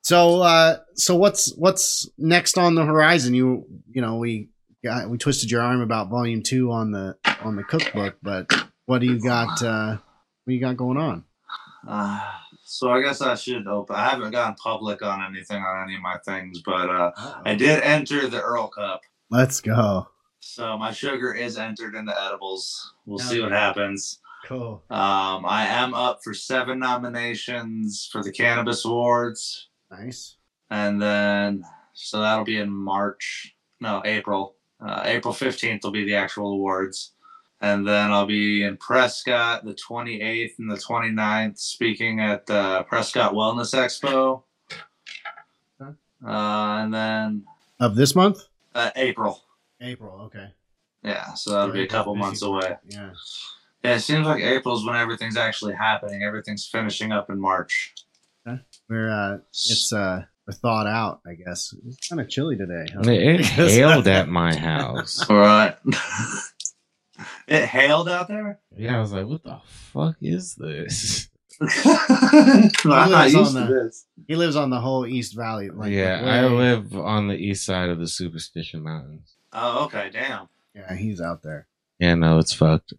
[0.00, 3.34] So, uh, so what's what's next on the horizon?
[3.34, 4.48] You, you know, we
[4.82, 8.50] got we twisted your arm about volume two on the on the cookbook, but
[8.86, 9.62] what do you got?
[9.62, 9.98] Uh,
[10.44, 11.24] what you got going on?
[11.86, 12.20] Uh,
[12.74, 13.94] so I guess I should open.
[13.94, 17.12] I haven't gone public on anything on any of my things, but uh,
[17.44, 19.02] I did enter the Errl Cup.
[19.30, 20.08] Let's go.
[20.40, 22.94] So my sugar is entered into edibles.
[23.06, 24.18] We'll Hell see what happens.
[24.46, 24.82] Cool.
[24.90, 30.36] Um, I am up for seven nominations for the Cannabis Awards, Nice.
[30.68, 33.54] and then so that'll be in March.
[33.80, 34.56] No, April.
[34.84, 37.13] Uh, April fifteenth will be the actual awards.
[37.64, 43.32] And then I'll be in Prescott the 28th and the 29th speaking at the Prescott
[43.32, 44.42] Wellness Expo.
[45.80, 45.88] Uh,
[46.82, 47.44] and then
[47.80, 48.38] Of this month?
[48.74, 49.42] uh, April.
[49.80, 50.20] April.
[50.26, 50.48] Okay.
[51.02, 52.20] Yeah, so that'll be a couple busy.
[52.22, 52.76] months away.
[52.88, 53.10] Yeah.
[53.82, 56.22] Yeah, it seems like April's when everything's actually happening.
[56.22, 57.94] Everything's finishing up in March.
[58.46, 58.60] Okay.
[58.90, 61.20] We're uh, it's uh, we're thawed out.
[61.26, 62.86] I guess it's kind of chilly today.
[62.94, 63.02] huh?
[63.10, 65.24] It hailed at my house.
[65.28, 65.76] All right.
[67.48, 68.60] it hailed out there?
[68.76, 71.28] Yeah, I was like, what the fuck is this?
[71.60, 72.70] I'm
[73.10, 74.06] not used on to the- this.
[74.26, 75.70] He lives on the whole East Valley.
[75.70, 79.34] Like yeah, way- I live on the east side of the Superstition Mountains.
[79.52, 80.48] Oh, okay, damn.
[80.74, 81.68] Yeah, he's out there.
[82.00, 82.92] Yeah, no, it's fucked.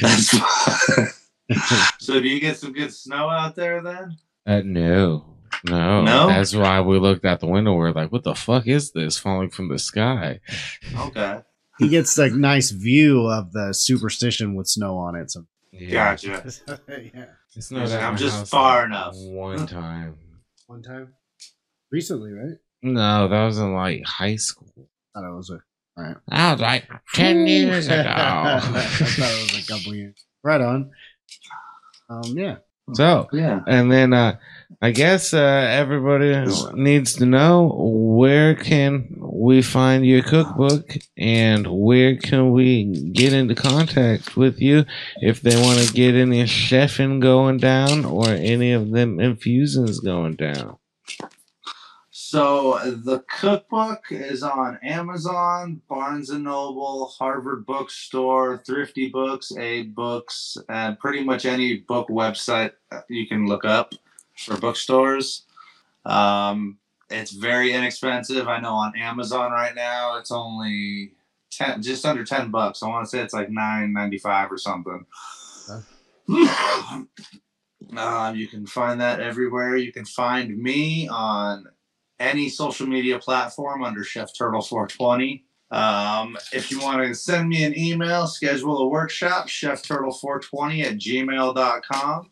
[0.00, 0.30] That's
[1.98, 4.16] so do you get some good snow out there then?
[4.46, 5.36] Uh, no,
[5.68, 6.26] no, No?
[6.28, 7.74] That's why we looked out the window.
[7.74, 10.40] We're like, what the fuck is this falling from the sky?
[10.98, 11.40] Okay.
[11.78, 15.30] he gets a nice view of the superstition with snow on it.
[15.30, 15.90] So Yeah.
[16.16, 16.52] Gotcha.
[16.88, 19.14] yeah, It snowed at I'm just far like, enough.
[19.16, 20.16] One time.
[20.66, 21.14] one time
[21.90, 22.56] recently, right?
[22.82, 24.68] No, that was in like high school.
[25.14, 25.60] I thought it was a.
[25.98, 26.16] All right.
[26.28, 28.04] That was like ten years ago.
[28.06, 30.14] I thought it was a couple years.
[30.44, 30.90] Right on.
[32.08, 32.56] Um, yeah.
[32.94, 33.60] So, Yeah.
[33.66, 34.38] and then uh,
[34.80, 35.38] I guess uh,
[35.70, 36.34] everybody
[36.74, 43.54] needs to know where can we find your cookbook and where can we get into
[43.54, 44.84] contact with you
[45.20, 50.36] if they want to get any chefing going down or any of them infusions going
[50.36, 50.76] down.
[52.28, 60.58] So the cookbook is on Amazon, Barnes and Noble, Harvard Bookstore, Thrifty Books, Aid Books,
[60.68, 62.72] and pretty much any book website
[63.08, 63.94] you can look up
[64.36, 65.44] for bookstores.
[66.04, 66.78] Um,
[67.10, 68.48] it's very inexpensive.
[68.48, 71.12] I know on Amazon right now it's only
[71.52, 72.82] ten, just under ten bucks.
[72.82, 75.06] I want to say it's like nine ninety five or something.
[77.96, 79.76] Um, you can find that everywhere.
[79.76, 81.66] You can find me on
[82.18, 85.44] any social media platform under Chef Turtle 420.
[85.70, 92.30] Um, if you want to send me an email, schedule a workshop, chefturtle420 at gmail.com.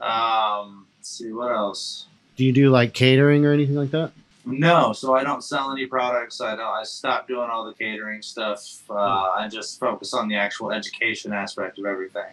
[0.00, 2.06] Um, let's see what else.
[2.36, 4.12] Do you do like catering or anything like that?
[4.44, 6.40] No, so I don't sell any products.
[6.40, 6.66] I don't.
[6.66, 8.82] I stopped doing all the catering stuff.
[8.90, 12.32] Uh, I just focus on the actual education aspect of everything.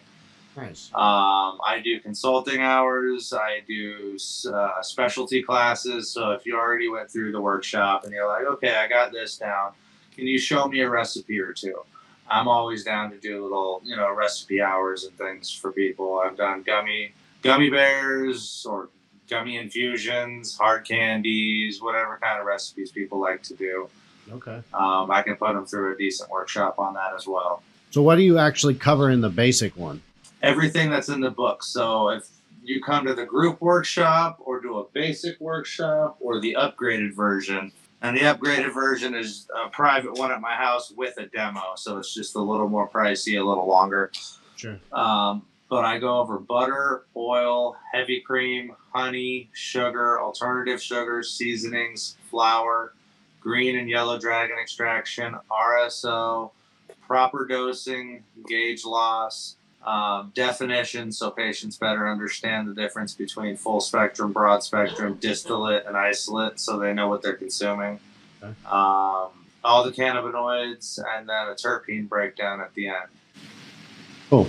[0.56, 0.90] Nice.
[0.94, 3.32] Um, I do consulting hours.
[3.32, 4.18] I do
[4.52, 6.10] uh, specialty classes.
[6.10, 9.38] So if you already went through the workshop and you're like, okay, I got this
[9.38, 9.72] down,
[10.14, 11.80] can you show me a recipe or two?
[12.28, 16.20] I'm always down to do little, you know, recipe hours and things for people.
[16.24, 18.88] I've done gummy gummy bears or
[19.28, 23.88] gummy infusions, hard candies, whatever kind of recipes people like to do.
[24.30, 24.62] Okay.
[24.74, 27.62] Um, I can put them through a decent workshop on that as well.
[27.90, 30.02] So what do you actually cover in the basic one?
[30.42, 31.62] Everything that's in the book.
[31.62, 32.28] So if
[32.62, 37.72] you come to the group workshop or do a basic workshop or the upgraded version,
[38.02, 41.98] and the upgraded version is a private one at my house with a demo, so
[41.98, 44.10] it's just a little more pricey, a little longer.
[44.56, 44.78] Sure.
[44.92, 52.94] Um, but I go over butter, oil, heavy cream, honey, sugar, alternative sugars, seasonings, flour,
[53.40, 56.50] green and yellow dragon extraction, RSO,
[57.06, 64.32] proper dosing, gauge loss, um, definition so patients better understand the difference between full spectrum,
[64.32, 67.98] broad spectrum, distillate, and isolate so they know what they're consuming.
[68.42, 68.54] Okay.
[68.66, 69.30] Um,
[69.62, 73.08] all the cannabinoids, and then a terpene breakdown at the end.
[74.28, 74.48] Cool.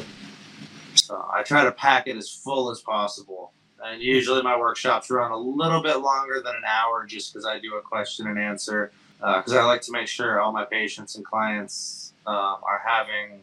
[0.96, 3.52] So I try to pack it as full as possible.
[3.84, 7.60] And usually my workshops run a little bit longer than an hour just because I
[7.60, 8.92] do a question and answer.
[9.20, 13.42] Because I like to make sure all my patients and clients um, are having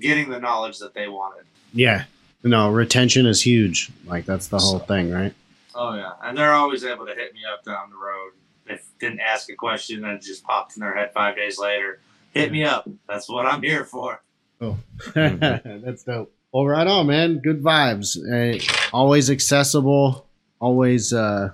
[0.00, 1.44] getting the knowledge that they wanted.
[1.72, 2.04] Yeah.
[2.42, 3.90] No, retention is huge.
[4.04, 5.34] Like that's the whole thing, right?
[5.74, 8.32] Oh yeah, and they're always able to hit me up down the road.
[8.66, 12.00] If didn't ask a question and just popped in their head five days later,
[12.32, 12.88] hit me up.
[13.08, 14.22] That's what I'm here for.
[14.60, 14.78] Oh,
[15.14, 16.32] that's dope.
[16.52, 17.38] Well, right on, man.
[17.38, 18.16] Good vibes.
[18.16, 20.26] Uh, always accessible.
[20.58, 21.50] Always uh,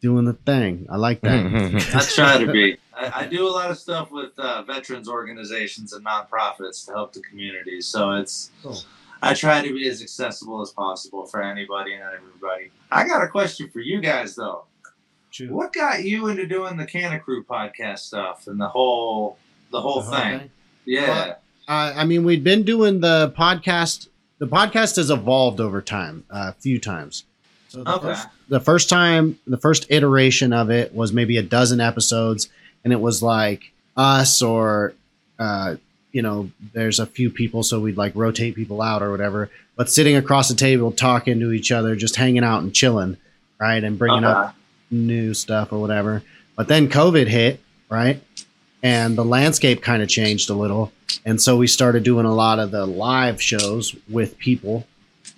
[0.00, 0.86] doing the thing.
[0.88, 1.92] I like that.
[1.94, 2.76] I try to be.
[2.96, 7.12] I, I do a lot of stuff with uh, veterans organizations and nonprofits to help
[7.12, 7.80] the community.
[7.80, 8.78] So it's Cool.
[9.22, 12.70] I try to be as accessible as possible for anybody and everybody.
[12.92, 14.64] I got a question for you guys though.
[15.30, 15.50] Shoot.
[15.50, 19.38] What got you into doing the Kanna Krew podcast stuff and the whole
[19.70, 20.38] the whole The whole thing?
[20.40, 20.50] thing?
[20.84, 21.06] Yeah.
[21.08, 21.36] Well,
[21.68, 24.08] Uh, I mean, we'd been doing the podcast.
[24.38, 27.24] The podcast has evolved over time, uh, a few times.
[27.68, 28.06] So the, Okay.
[28.08, 32.48] first, the first time, the first iteration of it was maybe a dozen episodes,
[32.86, 34.94] and it was like us or,
[35.40, 35.74] uh,
[36.12, 39.50] you know, there's a few people, so we'd like rotate people out or whatever.
[39.74, 43.16] But sitting across the table, talking to each other, just hanging out and chilling,
[43.58, 44.54] right, and bringing up
[44.88, 46.22] new stuff or whatever.
[46.54, 47.58] But then COVID hit,
[47.90, 48.22] right?
[48.84, 50.92] And the landscape kind of changed a little.
[51.24, 54.86] And so we started doing a lot of the live shows with people,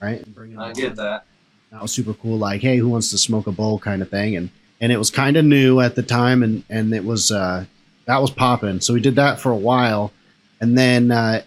[0.03, 0.23] right?
[0.59, 1.25] I get that.
[1.73, 2.37] That was super cool.
[2.37, 4.37] Like, hey, who wants to smoke a bowl kind of thing.
[4.37, 4.51] And,
[4.81, 6.43] and it was kind of new at the time.
[6.43, 7.65] And, and it was, uh,
[8.07, 8.81] that was popping.
[8.81, 10.13] So we did that for a while.
[10.61, 11.43] And then, uh,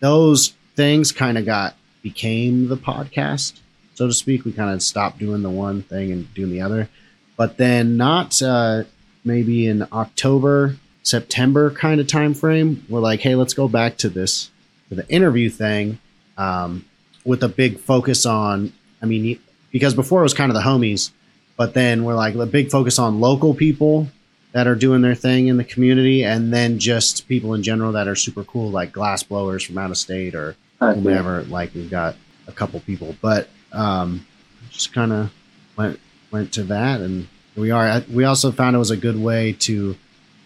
[0.00, 3.60] those things kind of got, became the podcast,
[3.94, 4.44] so to speak.
[4.44, 6.88] We kind of stopped doing the one thing and doing the other.
[7.36, 8.84] But then, not uh,
[9.24, 14.08] maybe in October, September kind of time frame, we're like, hey, let's go back to
[14.08, 14.50] this,
[14.88, 15.98] to the interview thing
[16.36, 16.84] um,
[17.24, 18.72] with a big focus on,
[19.02, 19.38] I mean,
[19.70, 21.10] because before it was kind of the homies,
[21.60, 24.06] but then we're like, a big focus on local people
[24.52, 28.08] that are doing their thing in the community and then just people in general that
[28.08, 31.42] are super cool, like glass blowers from out of state or whomever.
[31.42, 32.16] Like we've got
[32.48, 34.26] a couple people, but um,
[34.70, 35.30] just kind of
[35.76, 36.00] went
[36.30, 38.02] went to that, and we are.
[38.10, 39.96] We also found it was a good way to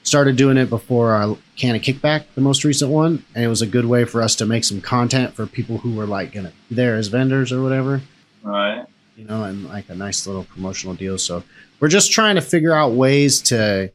[0.02, 3.68] started doing it before our Kanna kickback, the most recent one, and it was a
[3.68, 6.74] good way for us to make some content for people who were like gonna be
[6.74, 8.02] there as vendors or whatever,
[8.42, 8.84] Right.
[9.16, 11.18] You know, and like a nice little promotional deal.
[11.18, 11.42] So
[11.80, 13.90] we're just trying to figure out ways to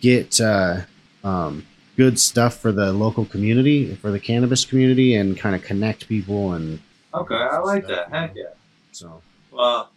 [0.00, 0.80] get uh,
[1.24, 1.66] um,
[1.96, 6.52] good stuff for the local community, for the cannabis community, and kind of connect people
[6.52, 6.80] and
[7.14, 8.10] Okay, I like that.
[8.10, 8.44] Heck yeah.
[8.92, 9.20] so.
[9.50, 9.90] Well,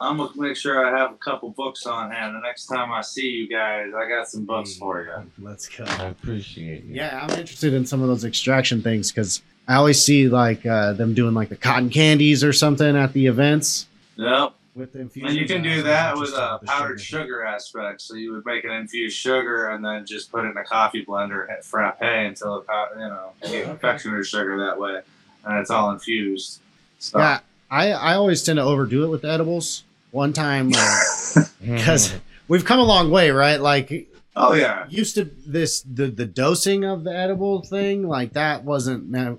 [0.00, 2.34] I'm gonna make sure I have a couple books on hand.
[2.34, 5.30] The next time I see you guys, I got some books for you.
[5.44, 5.84] Let's go.
[5.84, 6.86] I appreciate it.
[6.86, 10.94] Yeah, I'm interested in some of those extraction things because I always see like uh,
[10.94, 13.86] them doing like the cotton candies or something at the events
[14.18, 14.52] Yep.
[14.74, 15.32] with the infusions.
[15.32, 18.00] And you can do that with a powdered sugar aspect.
[18.02, 21.04] So you would make an infused sugar and then just put it in a coffee
[21.04, 25.00] blender and frappe until it, pow- you know, you get confectioner's sugar that way,
[25.44, 26.60] and it's all infused.
[26.98, 27.40] So, Yeah,
[27.70, 29.84] I I always tend to overdo it with the edibles.
[30.10, 31.00] One time, uh,
[31.60, 32.14] because
[32.48, 33.60] we've come a long way, right?
[33.60, 38.64] Like oh yeah, used to this the the dosing of the edible thing like that
[38.64, 39.38] wasn't ne-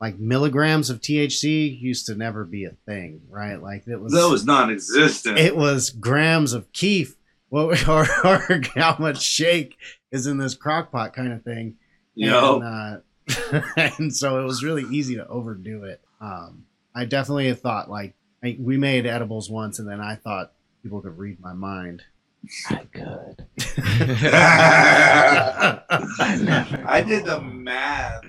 [0.00, 3.60] like milligrams of THC used to never be a thing, right?
[3.62, 5.38] Like it was that was non-existent.
[5.38, 7.16] it was grams of kief
[7.50, 9.76] what or, or how much shake
[10.10, 11.76] is in this crock pot kind of thing
[12.14, 13.60] Yo, and, uh,
[13.98, 18.56] and so it was really easy to overdo it um, i definitely thought like I,
[18.58, 22.02] we made edibles once and then i thought people could read my mind
[22.70, 23.46] I could.
[26.88, 28.24] I did the math.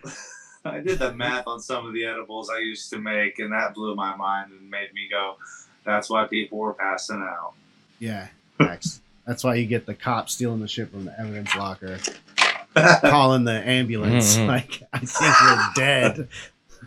[0.64, 3.74] I did the math on some of the edibles I used to make, and that
[3.74, 5.38] blew my mind and made me go,
[5.86, 7.53] "That's why people were passing out."
[7.99, 8.99] yeah facts.
[9.28, 11.99] that's why you get the cop stealing the shit from the evidence locker
[13.01, 14.47] calling the ambulance Mhm.
[14.47, 16.28] like i think we're dead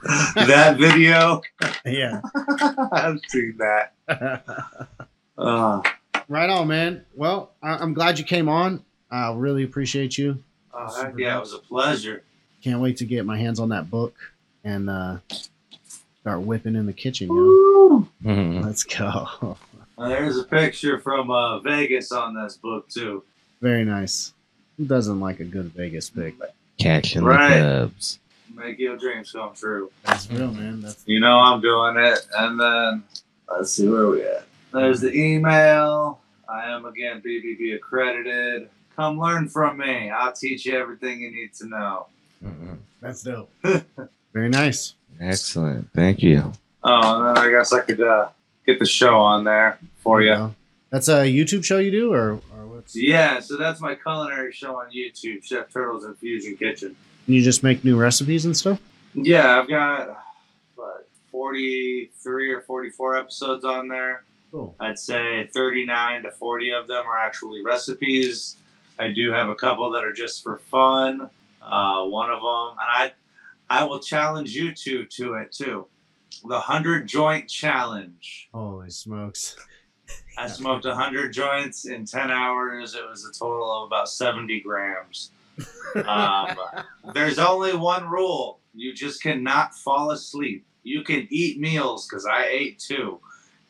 [0.35, 1.41] that video,
[1.85, 2.21] yeah
[2.93, 3.93] I've seen that.
[5.39, 5.83] Uh,
[6.29, 7.05] Right on, man.
[7.15, 8.83] Well, I- I'm glad you came on.
[9.11, 10.43] I really appreciate you.
[10.73, 12.25] oh, heck yeah, it was a pleasure.
[12.65, 14.15] Can't wait to get my hands on that book
[14.65, 15.19] and uh,
[16.21, 17.29] start whipping in the kitchen.
[17.29, 18.09] Yo.
[18.25, 18.65] Mhm.
[18.65, 19.59] Let's go.
[19.97, 23.23] Uh, there's a picture from uh, Vegas on this book too.
[23.63, 24.33] Very nice.
[24.77, 26.35] Who doesn't like a good Vegas pick?
[26.81, 27.59] Catching Right.
[27.59, 28.19] the dubs.
[28.53, 29.93] Make your dreams come true.
[30.03, 30.81] That's real, man.
[30.81, 32.27] That's You know I'm doing it.
[32.37, 33.05] And then
[33.49, 34.47] let's see where we at.
[34.73, 36.19] There's the email.
[36.49, 38.69] I am again BBB accredited.
[38.97, 40.11] Come learn from me.
[40.11, 42.07] I'll teach you everything you need to know.
[42.45, 42.79] Mhm.
[43.01, 43.51] that's dope.
[44.33, 44.95] Very nice.
[45.21, 45.89] Excellent.
[45.95, 46.53] Thank you.
[46.83, 48.29] Oh, and then I guess I could uh,
[48.67, 50.35] get the show on there for you.
[50.35, 50.55] go.
[50.91, 52.95] That's a YouTube show you do, or or what's?
[52.95, 56.95] Yeah, so that's my culinary show on YouTube, Chef Turtle's Infusion Kitchen.
[57.27, 58.81] You just make new recipes and stuff.
[59.15, 60.23] Yeah, I've got
[60.77, 64.25] what 43 or 44 episodes on there.
[64.51, 64.75] Cool.
[64.79, 68.57] I'd say 39 to 40 of them are actually recipes.
[68.99, 71.29] I do have a couple that are just for fun.
[71.65, 73.13] Uh, one of them, and I,
[73.71, 75.87] I will challenge you two to it too.
[76.47, 78.49] The hundred joint challenge.
[78.53, 79.57] Holy smokes!
[80.37, 82.95] I smoked 100 joints in 10 hours.
[82.95, 85.31] It was a total of about 70 grams.
[86.05, 86.57] Um,
[87.15, 90.67] there's only one rule you just cannot fall asleep.
[90.83, 93.21] You can eat meals because I ate two.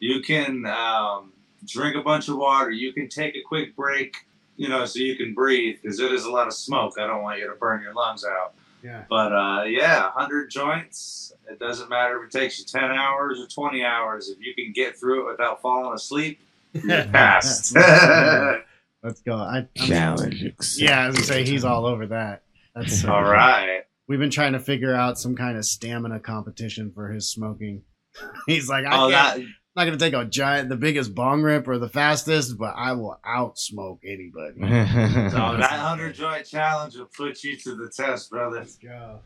[0.01, 1.33] You can um,
[1.67, 2.71] drink a bunch of water.
[2.71, 4.17] You can take a quick break,
[4.57, 6.95] you know, so you can breathe because it is a lot of smoke.
[6.99, 8.55] I don't want you to burn your lungs out.
[8.83, 9.05] Yeah.
[9.09, 11.33] But uh, yeah, 100 joints.
[11.51, 14.29] It doesn't matter if it takes you 10 hours or 20 hours.
[14.29, 16.41] If you can get through it without falling asleep,
[16.73, 17.75] you're passed.
[19.03, 19.37] Let's go.
[19.37, 20.43] I, I'm- Challenge.
[20.45, 20.83] accepted.
[20.85, 22.43] Yeah, I was gonna say he's all over that.
[22.75, 23.83] That's so All right.
[24.07, 27.83] We've been trying to figure out some kind of stamina competition for his smoking.
[28.47, 29.47] He's like, I Oh, can't, that
[29.77, 32.93] I'm not gonna take a giant, the biggest bong rip or the fastest, but I
[32.93, 34.61] will outsmoke anybody.
[34.61, 38.59] so that hundred joint challenge will put you to the test, brother.
[38.59, 39.19] Let's go.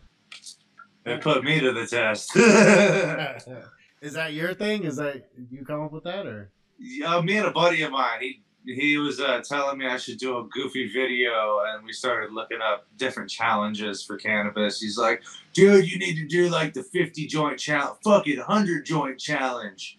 [1.05, 2.35] It put me to the test.
[4.01, 4.85] Is that your thing?
[4.85, 6.51] Is that you come up with that or?
[6.79, 10.19] yeah, me and a buddy of mine, he he was uh, telling me I should
[10.19, 14.81] do a goofy video, and we started looking up different challenges for cannabis.
[14.81, 15.23] He's like,
[15.53, 19.98] "Dude, you need to do like the fifty joint challenge, fuck it, hundred joint challenge."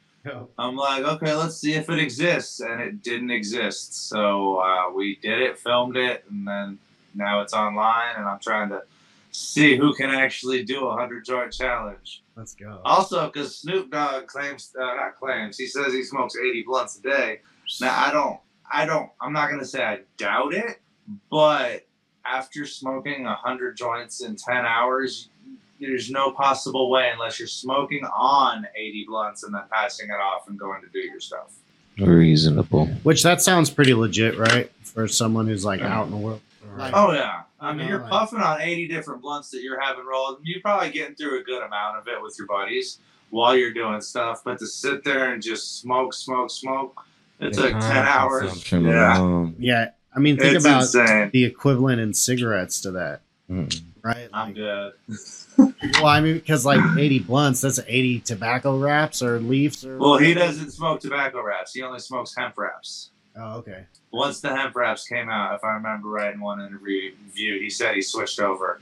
[0.58, 4.10] I'm like, okay, let's see if it exists, and it didn't exist.
[4.10, 6.80] So uh, we did it, filmed it, and then
[7.16, 8.84] now it's online, and I'm trying to
[9.32, 12.24] see who can actually do a hundred joint challenge.
[12.36, 12.82] Let's go.
[12.84, 17.02] Also, because Snoop Dogg claims, uh, not claims, he says he smokes 80 blunts a
[17.02, 17.42] day.
[17.80, 18.40] Now I don't,
[18.72, 20.82] I don't, I'm not gonna say I doubt it,
[21.30, 21.86] but
[22.26, 25.30] after smoking 100 joints in 10 hours,
[25.80, 30.48] there's no possible way unless you're smoking on 80 blunts and then passing it off
[30.48, 31.54] and going to do your stuff.
[31.98, 32.88] Reasonable.
[33.04, 34.72] Which that sounds pretty legit, right?
[34.84, 37.86] For someone who's like out in the world for Like- Oh yeah, I You mean
[37.86, 40.40] know, you're like- puffing on 80 different blunts that you're having rolled.
[40.44, 43.00] You're probably getting through a good amount of it with your buddies
[43.30, 44.42] while you're doing stuff.
[44.44, 47.02] But to sit there and just smoke, smoke, smoke,
[47.40, 48.72] it's The like 10 hours.
[48.72, 49.48] Yeah.
[49.60, 51.30] Yeah, I mean, think it's about insane.
[51.34, 53.82] the equivalent in cigarettes to that, Mm.
[54.02, 54.30] right?
[54.34, 54.94] I'm good.
[55.60, 59.86] well, I mean, because like 80 blunts, that's 80 tobacco wraps or leaves.
[59.86, 61.74] Or Well, he doesn't smoke tobacco wraps.
[61.74, 63.10] He only smokes hemp wraps.
[63.36, 63.86] Oh, okay.
[64.12, 67.96] Once the hemp wraps came out, if I remember right in one interview, he said
[67.96, 68.82] he switched over.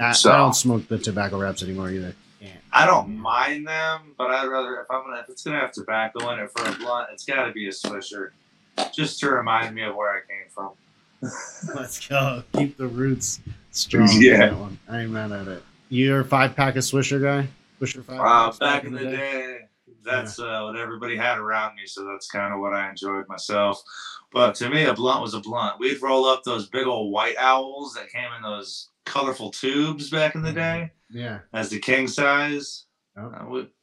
[0.00, 2.14] I, So- I don't smoke the tobacco wraps anymore either.
[2.40, 2.50] Yeah.
[2.72, 6.30] I don't mind them, but I'd rather if I'm gonna if it's gonna have tobacco
[6.30, 8.30] in it for a blunt, it's got to be a Swisher,
[8.94, 10.70] just to remind me of where I came from.
[11.74, 12.44] Let's go.
[12.54, 13.40] Keep the roots
[13.78, 14.08] strong.
[14.12, 14.38] Yeah.
[14.50, 14.78] That one.
[14.88, 15.62] I ain't mad at it.
[15.88, 17.48] You're a five pack of Swisher guy?
[17.80, 19.60] Swisher five Uh, packs back in the day,
[20.04, 23.82] that's uh, what everybody had around me, so that's kind of what I enjoyed myself.
[24.32, 25.78] But to me, a blunt was a blunt.
[25.78, 30.34] We'd roll up those big old white owls that came in those colorful tubes back
[30.34, 31.38] in the day Yeah.
[31.54, 32.84] as the king size.
[33.16, 33.30] Oh.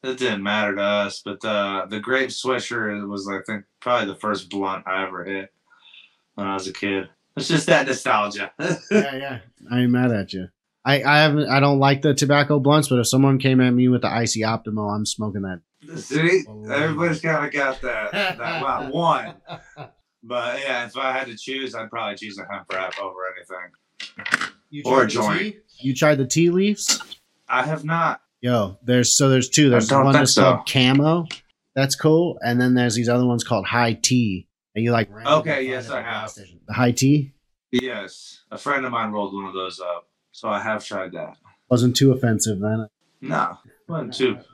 [0.03, 4.07] Uh, it didn't matter to us, but uh, the grape swisher was, I think, probably
[4.07, 5.51] the first blunt I ever hit
[6.35, 7.09] when I was a kid.
[7.35, 8.51] It's just that nostalgia.
[8.59, 8.79] yeah,
[9.15, 9.39] yeah.
[9.71, 10.47] I ain't mad at you.
[10.85, 13.87] I, I haven't I don't like the tobacco blunts, but if someone came at me
[13.87, 15.61] with the icy optimo, I'm smoking that.
[15.97, 19.35] See, everybody's kind of got that, that well, one.
[20.23, 24.55] But yeah, if I had to choose, I'd probably choose a hemp wrap over anything.
[24.69, 25.39] You Or a joint.
[25.39, 25.57] tea?
[25.79, 27.01] You tried the tea leaves?
[27.47, 28.21] I have not.
[28.41, 29.69] Yo, there's so there's two.
[29.69, 30.43] There's one that's so.
[30.43, 31.25] called camo.
[31.75, 32.37] That's cool.
[32.43, 34.47] And then there's these other ones called high tea.
[34.75, 36.29] And you like Okay, yes, I have.
[36.29, 36.59] station.
[36.67, 37.31] The high tea
[37.71, 41.35] Yes, a friend of mine rolled one of those up, so I have tried that.
[41.69, 42.87] wasn't too offensive then.
[43.21, 43.57] No,
[43.87, 44.37] wasn't too.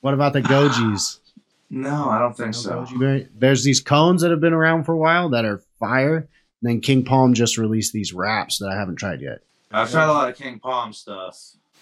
[0.00, 1.18] What about the gojis?
[1.68, 3.26] No, I don't think No so.
[3.36, 6.18] There's these cones that have been around for a while that are fire.
[6.18, 6.28] And
[6.62, 9.40] then King Palm just released these wraps that I haven't tried yet.
[9.72, 11.36] I've tried a lot of King Palm stuff,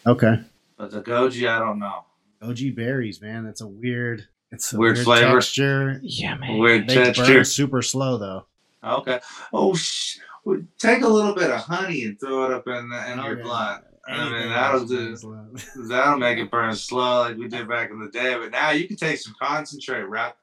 [0.07, 0.41] Okay.
[0.79, 2.07] but the goji, I don't know.
[2.43, 3.45] Goji berries, man.
[3.45, 4.27] That's a weird.
[4.55, 5.35] It's a Weird flavor.
[5.35, 6.01] texture.
[6.03, 6.59] Yeah, man.
[6.59, 7.25] Weird They texture.
[7.25, 8.47] burn super slow though.
[8.83, 9.21] Okay.
[9.53, 13.13] Oh, sh- well, take a little bit of honey and throw it up in, the,
[13.13, 13.41] in your Okay.
[13.41, 13.85] Oh, blunt.
[14.07, 15.17] I mean, that'll do.
[15.89, 18.37] That'll make it burn slow like we did back in the day.
[18.39, 20.37] But now you can take some concentrate, wrap,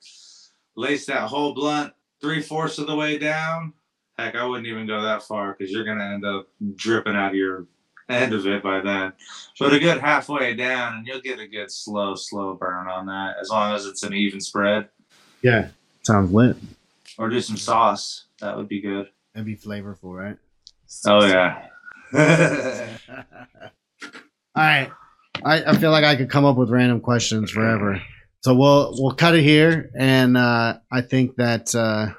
[0.76, 3.74] lace that whole blunt three fourths of the way down.
[4.18, 7.36] Heck, I wouldn't even go that far because you're gonna end up dripping out of
[7.36, 7.68] your
[8.12, 9.14] end of it by then.
[9.60, 13.36] But a good halfway down, and you'll get a good slow, slow burn on that
[13.42, 14.90] as long as it's an even spread.
[15.42, 15.70] Yeah,
[16.04, 16.58] sounds lit.
[17.18, 18.26] Or do some sauce.
[18.40, 19.08] That would be good.
[19.34, 20.38] That'd be flavorful, right?
[21.06, 21.68] Oh yeah.
[24.56, 24.92] All right.
[25.44, 28.02] I, I feel like I could come up with random questions forever.
[28.42, 32.14] So we'll we'll cut it here, and uh, I think that uh,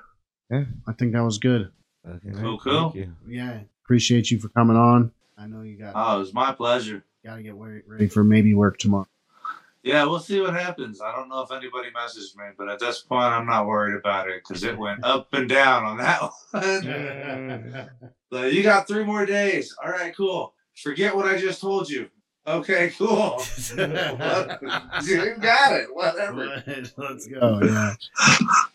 [0.50, 0.64] Yeah.
[0.86, 1.70] I think that was good.
[2.08, 2.94] Okay, Cool, cool.
[3.28, 5.12] Yeah, appreciate you for coming on.
[5.38, 7.04] I know you got oh, it was my pleasure.
[7.24, 9.08] got to get ready for maybe work tomorrow.
[9.82, 11.00] Yeah, we'll see what happens.
[11.00, 14.28] I don't know if anybody messaged me, but at this point, I'm not worried about
[14.28, 17.90] it because it went up and down on that one.
[18.32, 19.76] So you got three more days.
[19.84, 20.54] All right, cool.
[20.74, 22.08] Forget what I just told you.
[22.44, 23.40] Okay, cool.
[23.76, 23.86] you
[25.40, 25.94] got it.
[25.94, 26.62] Whatever.
[26.96, 27.60] Let's go.
[27.62, 27.94] Yeah.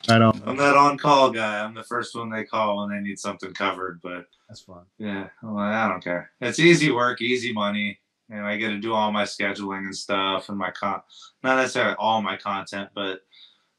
[0.07, 0.41] I don't.
[0.47, 1.59] I'm that on-call guy.
[1.59, 3.99] I'm the first one they call when they need something covered.
[4.01, 4.86] But That's fun.
[4.97, 6.32] yeah, well, I don't care.
[6.39, 7.99] It's easy work, easy money,
[8.30, 11.01] and I get to do all my scheduling and stuff and my con.
[11.43, 13.22] Not necessarily all my content, but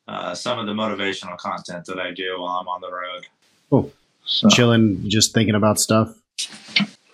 [0.06, 3.26] uh, some of the motivational content that I do while I'm on the road.
[3.70, 3.92] Cool.
[4.26, 4.48] So.
[4.50, 6.14] Chilling, just thinking about stuff.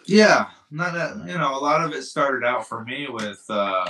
[0.06, 3.88] Yeah, not a, you know, a lot of it started out for me with uh,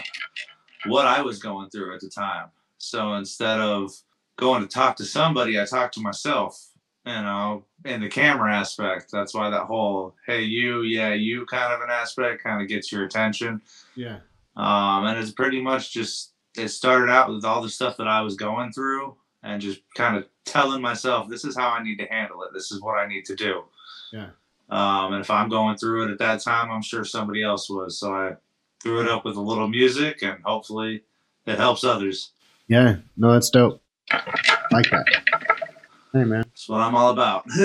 [0.87, 2.49] what I was going through at the time.
[2.79, 3.91] So instead of
[4.37, 6.71] going to talk to somebody, I talked to myself.
[7.07, 11.73] You know, in the camera aspect, that's why that whole "hey you, yeah you" kind
[11.73, 13.61] of an aspect kind of gets your attention.
[13.95, 14.21] Yeah.
[14.57, 18.23] Um, and it's pretty much just it started out with all the stuff that I
[18.23, 22.07] was going through, and just kind of telling myself, "This is how I need to
[22.07, 22.55] handle it.
[22.55, 23.65] This is what I need to do."
[24.11, 24.31] Yeah.
[24.71, 27.99] Um, and if I'm going through it at that time, I'm sure somebody else was.
[27.99, 28.33] So I
[28.83, 31.03] threw it up with a little music, and hopefully,
[31.47, 32.33] it helps others.
[32.69, 32.97] Yeah.
[33.17, 33.83] No, that's dope.
[34.71, 35.07] Like that.
[36.13, 36.45] Hey, man.
[36.49, 37.45] That's what I'm all about.